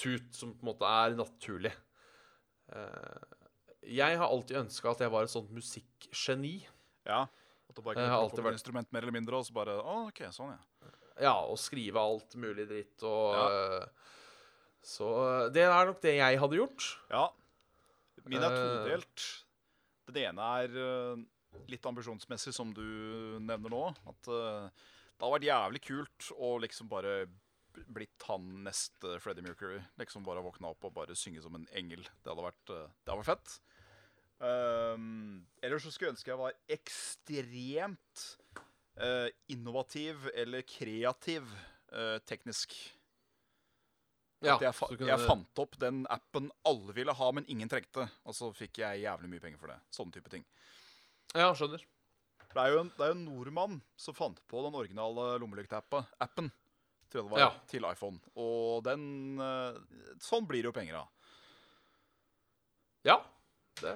[0.00, 1.72] tut som på en måte er naturlig.
[2.72, 3.24] Eh,
[3.96, 6.60] jeg har alltid ønska at jeg var et sånt musikkgeni.
[7.08, 7.24] Ja.
[7.70, 9.96] At du bare kunne plukke opp et instrument mer eller mindre, og så bare Å,
[10.08, 10.92] OK, sånn, ja.
[11.20, 13.48] Ja, og skrive alt mulig dritt og Ja.
[13.82, 13.86] eh,
[14.82, 15.08] Så
[15.44, 16.86] eh, det er nok det jeg hadde gjort.
[17.10, 17.26] Ja.
[18.24, 18.56] Min er Eh.
[18.56, 19.26] todelt.
[20.08, 21.24] Den ene er eh,
[21.68, 23.82] litt ambisjonsmessig, som du nevner nå.
[24.08, 24.70] At eh,
[25.20, 27.14] det hadde vært jævlig kult å liksom bare
[27.92, 29.80] blitt han neste Freddie Mercury.
[30.00, 32.06] Liksom bare våkna opp og bare synge som en engel.
[32.24, 33.58] Det hadde vært, eh, det hadde vært fett.
[34.40, 38.22] Um, ellers så skulle jeg ønske jeg var ekstremt
[38.96, 41.44] uh, innovativ eller kreativ
[41.92, 42.72] uh, teknisk.
[44.40, 48.08] Ja, jeg, fa jeg det- fant opp den appen alle ville ha, men ingen trengte.
[48.24, 49.76] Og så fikk jeg jævlig mye penger for det.
[49.92, 50.48] Sånne type ting.
[51.36, 51.84] Ja, skjønner.
[52.50, 56.06] Det er jo en, det er en nordmann som fant på den originale lommelyktappen
[57.10, 57.50] til, det var, Ja.
[57.70, 58.18] til iPhone.
[58.42, 59.04] Og den
[59.42, 59.78] eh,
[60.22, 61.08] Sånn blir det jo penger av.
[63.06, 63.16] Ja.
[63.80, 63.94] Det,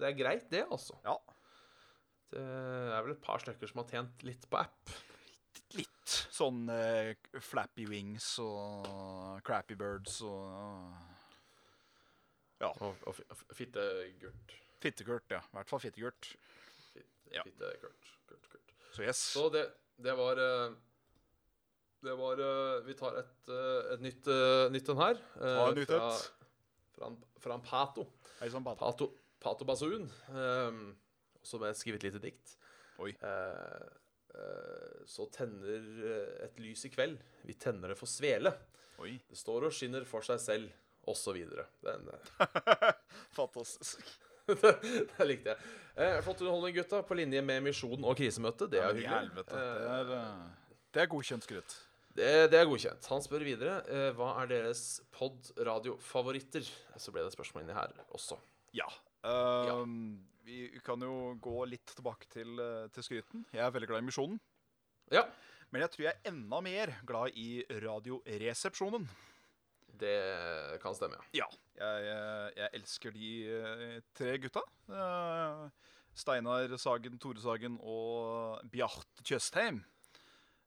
[0.00, 0.98] det er greit, det, altså.
[1.06, 1.14] Ja.
[2.34, 4.90] Det er vel et par stykker som har tjent litt på app.
[5.78, 5.90] Litt.
[6.34, 10.90] Sånn eh, Flappy Wings og Crappy Birds og
[12.64, 14.54] Og, og og f- fittegurt.
[14.82, 15.40] Fittegurt, ja.
[15.40, 16.28] I hvert fall fittegurt.
[17.34, 18.10] Fit, fitte Kurt.
[18.28, 18.74] Kurt, Kurt.
[18.94, 19.22] Så yes.
[19.34, 19.64] Så det,
[19.96, 20.74] det var eh,
[22.04, 24.30] Det var eh, Vi tar et, eh, et nytt,
[24.74, 25.20] nytt en her.
[25.38, 26.52] Ta en nytt fra, et.
[26.96, 28.06] fra, en, fra en Pato.
[28.40, 28.84] Hei sann, Bata.
[28.84, 29.10] Pato,
[29.42, 30.08] Pato Basun.
[30.30, 30.86] Um,
[31.44, 32.54] som jeg skrevet et lite dikt.
[33.02, 33.12] Oi.
[33.20, 33.88] Uh,
[34.36, 35.88] uh, så tenner
[36.46, 37.18] et lys i kveld.
[37.44, 38.54] Vi tenner det for svele.
[39.02, 39.16] Oi.
[39.28, 40.74] Det står og skinner for seg selv,
[41.10, 41.40] osv.
[41.84, 42.34] Den uh...
[43.38, 44.06] Fantastisk.
[45.18, 45.58] det likte jeg.
[45.96, 47.02] Eh, flott underholdning, gutta.
[47.06, 48.66] På linje med Misjon og krisemøte.
[48.70, 49.34] Det er men hyggelig.
[49.38, 51.76] Det Eh, er, eh, det er godkjent skryt.
[52.18, 53.06] det, det er godkjent.
[53.12, 54.84] Han spør videre eh, hva er deres
[55.14, 56.66] pod-radiofavoritter.
[56.98, 58.38] Så ble det et spørsmål inni her også.
[58.76, 58.88] Ja.
[59.24, 63.46] Ehm, Vi kan jo gå litt tilbake til, eh, til skryten.
[63.54, 64.40] Jeg er veldig glad i Misjonen.
[65.10, 65.22] Ja,
[65.72, 69.08] Men jeg tror jeg er enda mer glad i Radioresepsjonen.
[70.00, 71.44] Det kan stemme, ja.
[71.44, 71.48] Ja.
[71.74, 74.62] Jeg, eh, jeg elsker de eh, tre gutta.
[76.14, 79.82] Steinar Sagen, Tore Sagen og Bjarte Tjøstheim.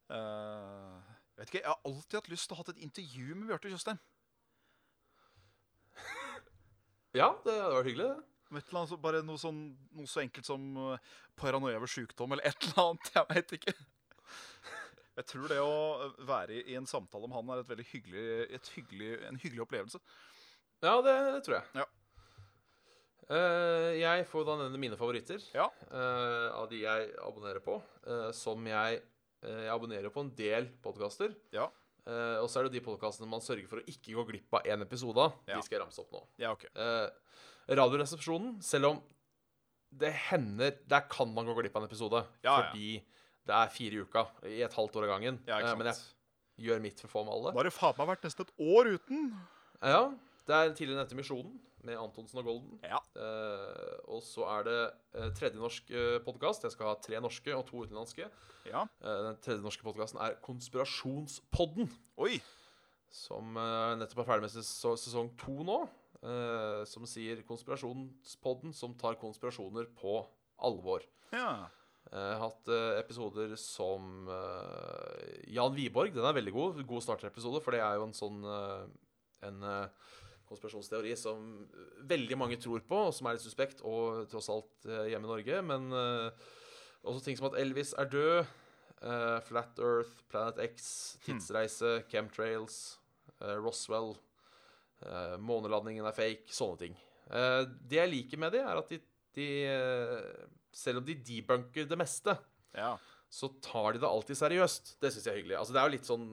[0.08, 1.00] Uh,
[1.36, 3.72] jeg vet ikke, Jeg har alltid hatt lyst til å ha et intervju med Bjarte
[3.72, 4.00] Tjøstheim.
[7.16, 8.62] Ja, det hadde vært hyggelig, det.
[8.76, 9.62] Annet, bare noe, sånn,
[9.96, 10.76] noe så enkelt som
[11.40, 13.08] paranoia ved sykdom, eller et eller annet.
[13.16, 13.74] Jeg veit ikke.
[15.18, 18.68] Jeg tror det å være i en samtale om han er et veldig hyggelig, et
[18.76, 19.98] hyggelig, en hyggelig opplevelse.
[20.84, 21.80] Ja, det, det tror jeg.
[21.80, 21.86] Ja.
[23.28, 25.66] Uh, jeg får da nevne mine favoritter Ja.
[25.90, 27.76] uh, av de jeg abonnerer på.
[28.06, 29.02] Uh, som jeg,
[29.42, 31.34] eh, jeg abonnerer på en del podkaster.
[31.52, 31.68] Ja.
[32.08, 34.80] og så er det de podkastene man sørger for å ikke gå glipp av én
[34.80, 35.34] episode av.
[35.44, 35.58] Ja.
[35.58, 36.22] De skal jeg ramse opp nå.
[36.40, 36.64] Ja, ok.
[36.72, 37.34] Eh,
[37.76, 39.02] Radioresepsjonen, selv om
[39.92, 42.22] det hender Der kan man gå glipp av en episode.
[42.44, 43.02] Fordi
[43.48, 45.38] det er fire i uka i et halvt år av gangen.
[45.48, 47.52] Ja, Eh, men jeg gjør mitt for å få med alle.
[47.54, 49.24] Da har det faen meg vært nesten et år uten.
[49.80, 50.02] Ja,
[50.48, 52.78] det er tidligere nevnte Misjonen med Antonsen og Golden.
[52.82, 52.98] Ja.
[53.16, 54.78] Eh, og så er det
[55.14, 56.66] eh, tredje norsk eh, podkast.
[56.66, 58.26] Jeg skal ha tre norske og to utenlandske.
[58.68, 58.82] Ja.
[59.00, 61.88] Eh, den tredje norske podkasten er Konspirasjonspodden,
[62.18, 62.40] Oi.
[63.14, 64.72] som eh, nettopp er ferdig med ses
[65.06, 65.78] sesong to nå.
[66.26, 70.18] eh, som sier Konspirasjonspodden, som tar konspirasjoner på
[70.66, 71.04] alvor.
[71.32, 71.68] Ja.
[72.12, 76.14] Har hatt eh, episoder som eh, Jan Wiborg.
[76.14, 76.78] Den er veldig god.
[76.88, 78.86] God starterepisode, for det er jo en sånn eh,
[79.48, 80.06] En eh,
[80.48, 81.42] konspirasjonsteori som
[82.08, 85.32] veldig mange tror på, og som er litt suspekt, og tross alt eh, hjemme i
[85.34, 85.58] Norge.
[85.68, 86.46] Men eh,
[87.04, 88.54] også ting som at Elvis er død.
[89.04, 90.88] eh, Flat Earth, Planet X,
[91.26, 92.78] tidsreise, chemtrails,
[93.42, 94.16] eh, Roswell.
[95.04, 96.48] eh, månelandingen er fake.
[96.50, 96.96] Sånne ting.
[97.30, 98.98] Eh, det jeg liker med det, er at de,
[99.36, 102.36] de eh, Selv om de debunker det meste,
[102.76, 102.96] Ja.
[103.30, 104.96] så tar de det alltid seriøst.
[105.00, 105.58] Det syns jeg er hyggelig.
[105.58, 106.28] Altså, det er jo litt sånn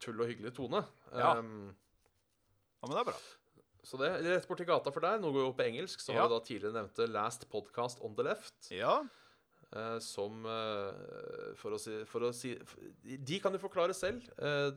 [0.00, 0.84] tull og hyggelig tone.
[1.12, 1.34] Ja.
[1.38, 1.74] Um,
[2.82, 3.16] ja, men det er bra.
[3.84, 5.20] så det rett borti gata for deg.
[5.20, 6.00] Nå går vi opp på engelsk.
[6.00, 6.20] Så Ja.
[6.22, 8.70] har vi da tidligere nevnte Last Podcast on the Left.
[8.70, 9.02] Ja.
[9.72, 10.90] Uh, som uh,
[11.54, 12.56] for, å si, for å si
[13.04, 14.22] De kan jo forklare selv.
[14.42, 14.72] Uh,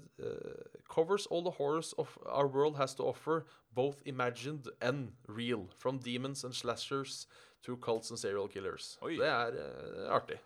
[0.88, 5.68] covers all the horrors of our world has to offer, both imagined and real.
[5.80, 7.26] From demons and slashers
[7.64, 8.98] to cults and serial killers.
[9.02, 9.16] Oi.
[9.20, 10.40] Det er uh, artig.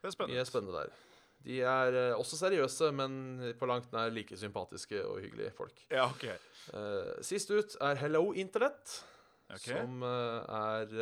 [0.00, 0.38] Det er spennende.
[0.38, 1.00] Mye spennende der.
[1.42, 3.18] De er uh, også seriøse, men
[3.58, 5.84] på langt nær like sympatiske og hyggelige folk.
[5.90, 6.28] Ja, ok.
[6.72, 8.96] Uh, sist ut er Hello Internett,
[9.50, 9.76] okay.
[9.76, 10.96] som er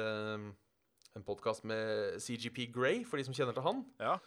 [1.17, 3.85] en podkast med CGP Grey, for de som kjenner til han.
[4.01, 4.19] Ja.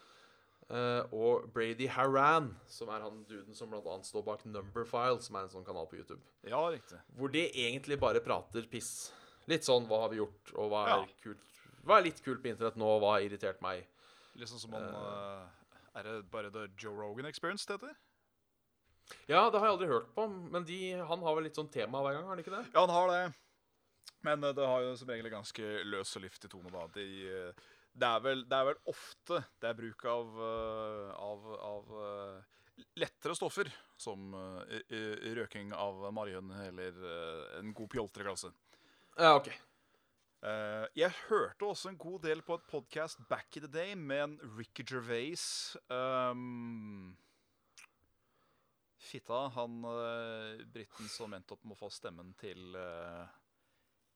[0.72, 5.36] Uh, og Brady Haran, som er han duden som blant annet står bak Numberfile, som
[5.36, 6.24] er en sånn kanal på YouTube.
[6.48, 7.00] Ja, riktig.
[7.18, 9.12] Hvor de egentlig bare prater piss.
[9.52, 11.50] Litt sånn hva har vi gjort, og hva er kult
[11.84, 13.86] Hva er litt kult på internett nå, og hva har irritert meg?
[14.40, 15.48] Litt sånn som han uh,
[16.00, 17.96] Er det bare The Joe Rogan Experience det heter?
[19.28, 22.00] Ja, det har jeg aldri hørt på, men de, han har vel litt sånn tema
[22.06, 22.64] hver gang, har han ikke det?
[22.74, 23.34] Ja, han har det.
[24.24, 26.86] Men eh, det har jo som regel ganske løs og liftig tone, da.
[26.96, 30.40] De, eh, det, er vel, det er vel ofte det er bruk av,
[31.20, 31.92] av, av
[32.98, 33.68] lettere stoffer,
[34.02, 34.32] som
[34.72, 37.04] i- i røking av marihuana eller
[37.60, 38.50] en god pjoltreklasse.
[39.18, 39.50] Ja, OK.
[40.44, 44.24] Uh, jeg hørte også en god del på et podcast back in the day med
[44.26, 45.78] en Ricky Gervais.
[45.88, 47.14] Um,
[49.00, 53.24] fitta, han uh, briten som endte opp med å få stemmen til uh,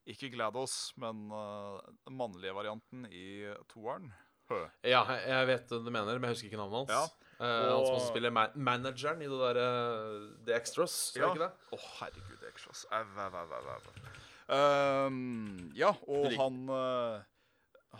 [0.08, 4.06] Ikke GLaDOS, men eh, den mannlige varianten i toeren.
[4.48, 4.62] Hø.
[4.88, 6.94] Ja, jeg- vet hva du mener, men jeg husker ikke navnet hans.
[6.96, 7.34] Ja.
[7.44, 9.66] Eh, Han som også spiller ma manageren i det derre
[10.48, 11.28] The Extras, ja.
[11.28, 11.90] Å, oh.
[12.00, 12.86] Herregud, The Extras.
[12.88, 14.16] au, au, au, au.
[14.48, 17.20] Um, ja, og han uh,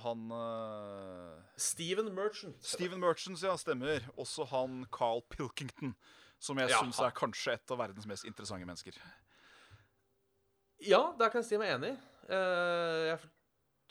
[0.04, 2.56] Han uh, Steven Merchant.
[2.64, 4.06] Steven Merchant, ja, stemmer.
[4.16, 5.92] Også han Carl Pilkington,
[6.40, 8.96] som jeg Ja, syns er kanskje et av verdens mest interessante mennesker.
[10.88, 11.96] Ja, der kan jeg si meg enig.
[12.30, 13.20] Uh, jeg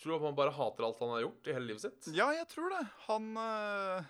[0.01, 2.13] tror at man bare hater alt han har gjort i hele livet sitt.
[2.17, 2.85] Ja, jeg tror det.
[3.09, 4.05] Han uh,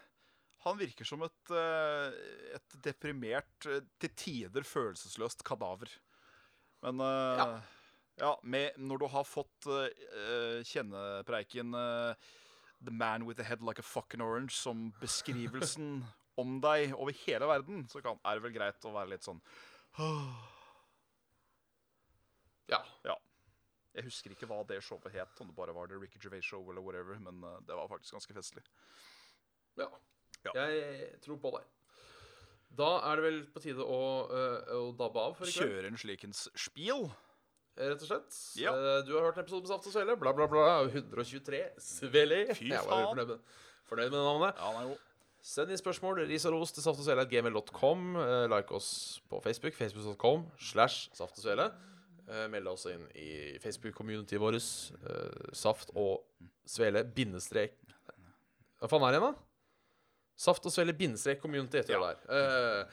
[0.66, 1.52] Han virker som et,
[2.58, 3.48] et deprimert,
[4.02, 5.90] til tider følelsesløst kadaver.
[6.84, 7.46] Men Ja.
[8.16, 12.14] Ja, med, når du har fått uh, kjennepreiken uh,
[12.80, 16.04] 'The man with the head like a fucking orange' som beskrivelsen
[16.36, 19.40] om deg over hele verden, så kan, er det vel greit å være litt sånn
[22.72, 22.80] Ja.
[23.06, 23.14] Ja.
[23.94, 26.64] Jeg husker ikke hva det showet het, om det bare var The Ricky Gervais Show
[26.72, 28.64] eller whatever, men uh, det var faktisk ganske festlig.
[29.80, 29.90] ja.
[30.44, 30.52] Ja.
[30.62, 31.64] Jeg tror på deg.
[32.76, 34.00] Da er det vel på tide å,
[34.76, 37.08] å dabbe av for i kveld, Kjøre en slikens spiel.
[37.76, 38.36] Rett og slett.
[38.60, 38.72] Ja.
[38.74, 40.16] Eh, du har hørt en episode med Saft og Svele.
[40.20, 40.66] Bla, bla, bla.
[40.88, 41.60] 123.
[41.82, 42.40] Svele.
[42.56, 43.10] Fy Jeg var faen.
[43.12, 43.58] fornøyd med,
[43.90, 44.62] fornøyd med navnet.
[44.62, 45.02] Ja, nei, god.
[45.46, 48.06] Send inn spørsmål, ris og ros til saftogsvele.gmail.com.
[48.18, 51.68] Uh, like oss på Facebook, facebook.com slash saft og svele.
[52.26, 53.28] Uh, meld oss inn i
[53.62, 54.56] Facebook-communityet vårt.
[55.06, 56.24] eh, saft og
[56.66, 57.76] svele bindestrek
[58.80, 59.44] Hva faen er det igjen, da?
[60.36, 62.90] Saft og svele bindestrek community heter det der.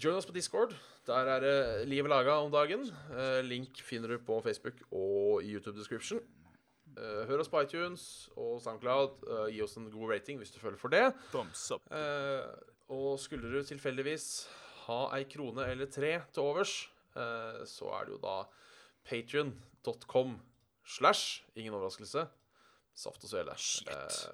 [0.00, 0.72] Join oss på Discord.
[1.04, 2.86] Der er det livet laga om dagen.
[3.12, 6.22] Eh, link finner du på Facebook og i YouTube description.
[6.96, 9.18] Eh, hør oss på iTunes og SoundCloud.
[9.28, 11.12] Eh, gi oss en god rating hvis du føler for det.
[12.88, 14.48] Og skulle du tilfeldigvis
[14.86, 16.72] ha ei krone eller tre til overs,
[17.14, 18.36] så er det jo da
[19.08, 20.38] patrion.com
[20.84, 22.26] slash ingen overraskelse
[22.94, 23.56] saft og svele.
[23.56, 24.26] Shit.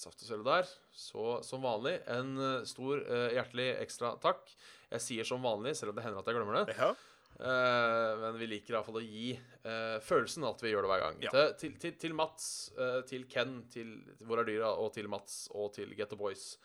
[0.00, 0.68] Saft og svele der.
[0.96, 4.48] Så som vanlig en eh, stor eh, hjertelig ekstra takk.
[4.90, 6.76] Jeg sier som vanlig, selv om det hender at jeg glemmer det.
[6.78, 6.94] Ja.
[7.40, 11.20] Uh, men vi liker iallfall å gi uh, følelsen at vi gjør det hver gang.
[11.24, 11.30] Ja.
[11.56, 12.44] Til, til, til, Mats,
[12.76, 13.94] uh, til Ken, til
[14.28, 16.58] Hvor er dyra, og til Mats, og til Get the Boys,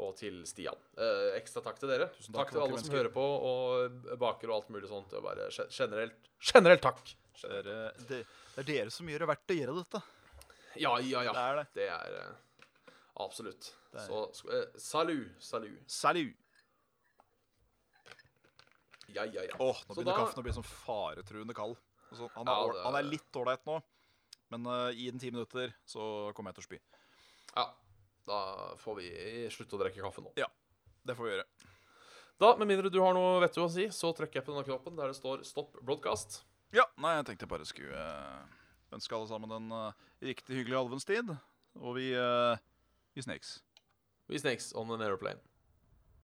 [0.00, 0.78] og til Stian.
[1.36, 2.08] Ekstra takk til dere.
[2.14, 2.88] Tusen takk, takk til alle mennesker.
[2.88, 5.12] som hører på og baker og alt mulig sånt.
[5.18, 7.02] Og bare generelt, generelt takk.
[7.42, 7.68] Det er,
[8.08, 8.22] det,
[8.54, 10.02] det er dere som gjør det verdt å gjøre dette.
[10.80, 11.36] Ja, ja, ja.
[11.36, 11.66] Det er det.
[11.76, 12.51] Det er
[13.20, 13.74] absolutt.
[13.94, 15.82] Er- Så eh, salut, salut.
[15.90, 16.36] Salut.
[19.12, 19.56] Ja, ja, ja.
[19.58, 21.76] Åh, nå Så begynner da- kaffen å bli sånn faretruende kald.
[22.10, 23.82] Altså, han, er, Ja, det- han er litt ålreit nå,
[24.50, 26.80] men uh, i den ti minutter så kommer jeg til å spy.
[27.56, 27.66] ja.
[28.24, 29.06] Da får vi
[29.50, 30.30] slutte å drikke kaffe nå.
[30.38, 30.46] Ja,
[31.04, 31.44] Det får vi gjøre.
[32.38, 34.94] Da, med mindre du har noe vettig å si, så trykker jeg på denne knappen
[34.94, 36.44] der det står 'stopp broadcast'.
[36.72, 38.46] Ja, nei, jeg tenkte jeg bare skulle eh,
[38.92, 39.92] ønske alle sammen en uh,
[40.22, 41.36] riktig hyggelig alvenstid.
[41.82, 42.56] Og vi, uh,
[43.14, 43.60] vi snakes.
[44.28, 45.38] We snakes on an aeroplane.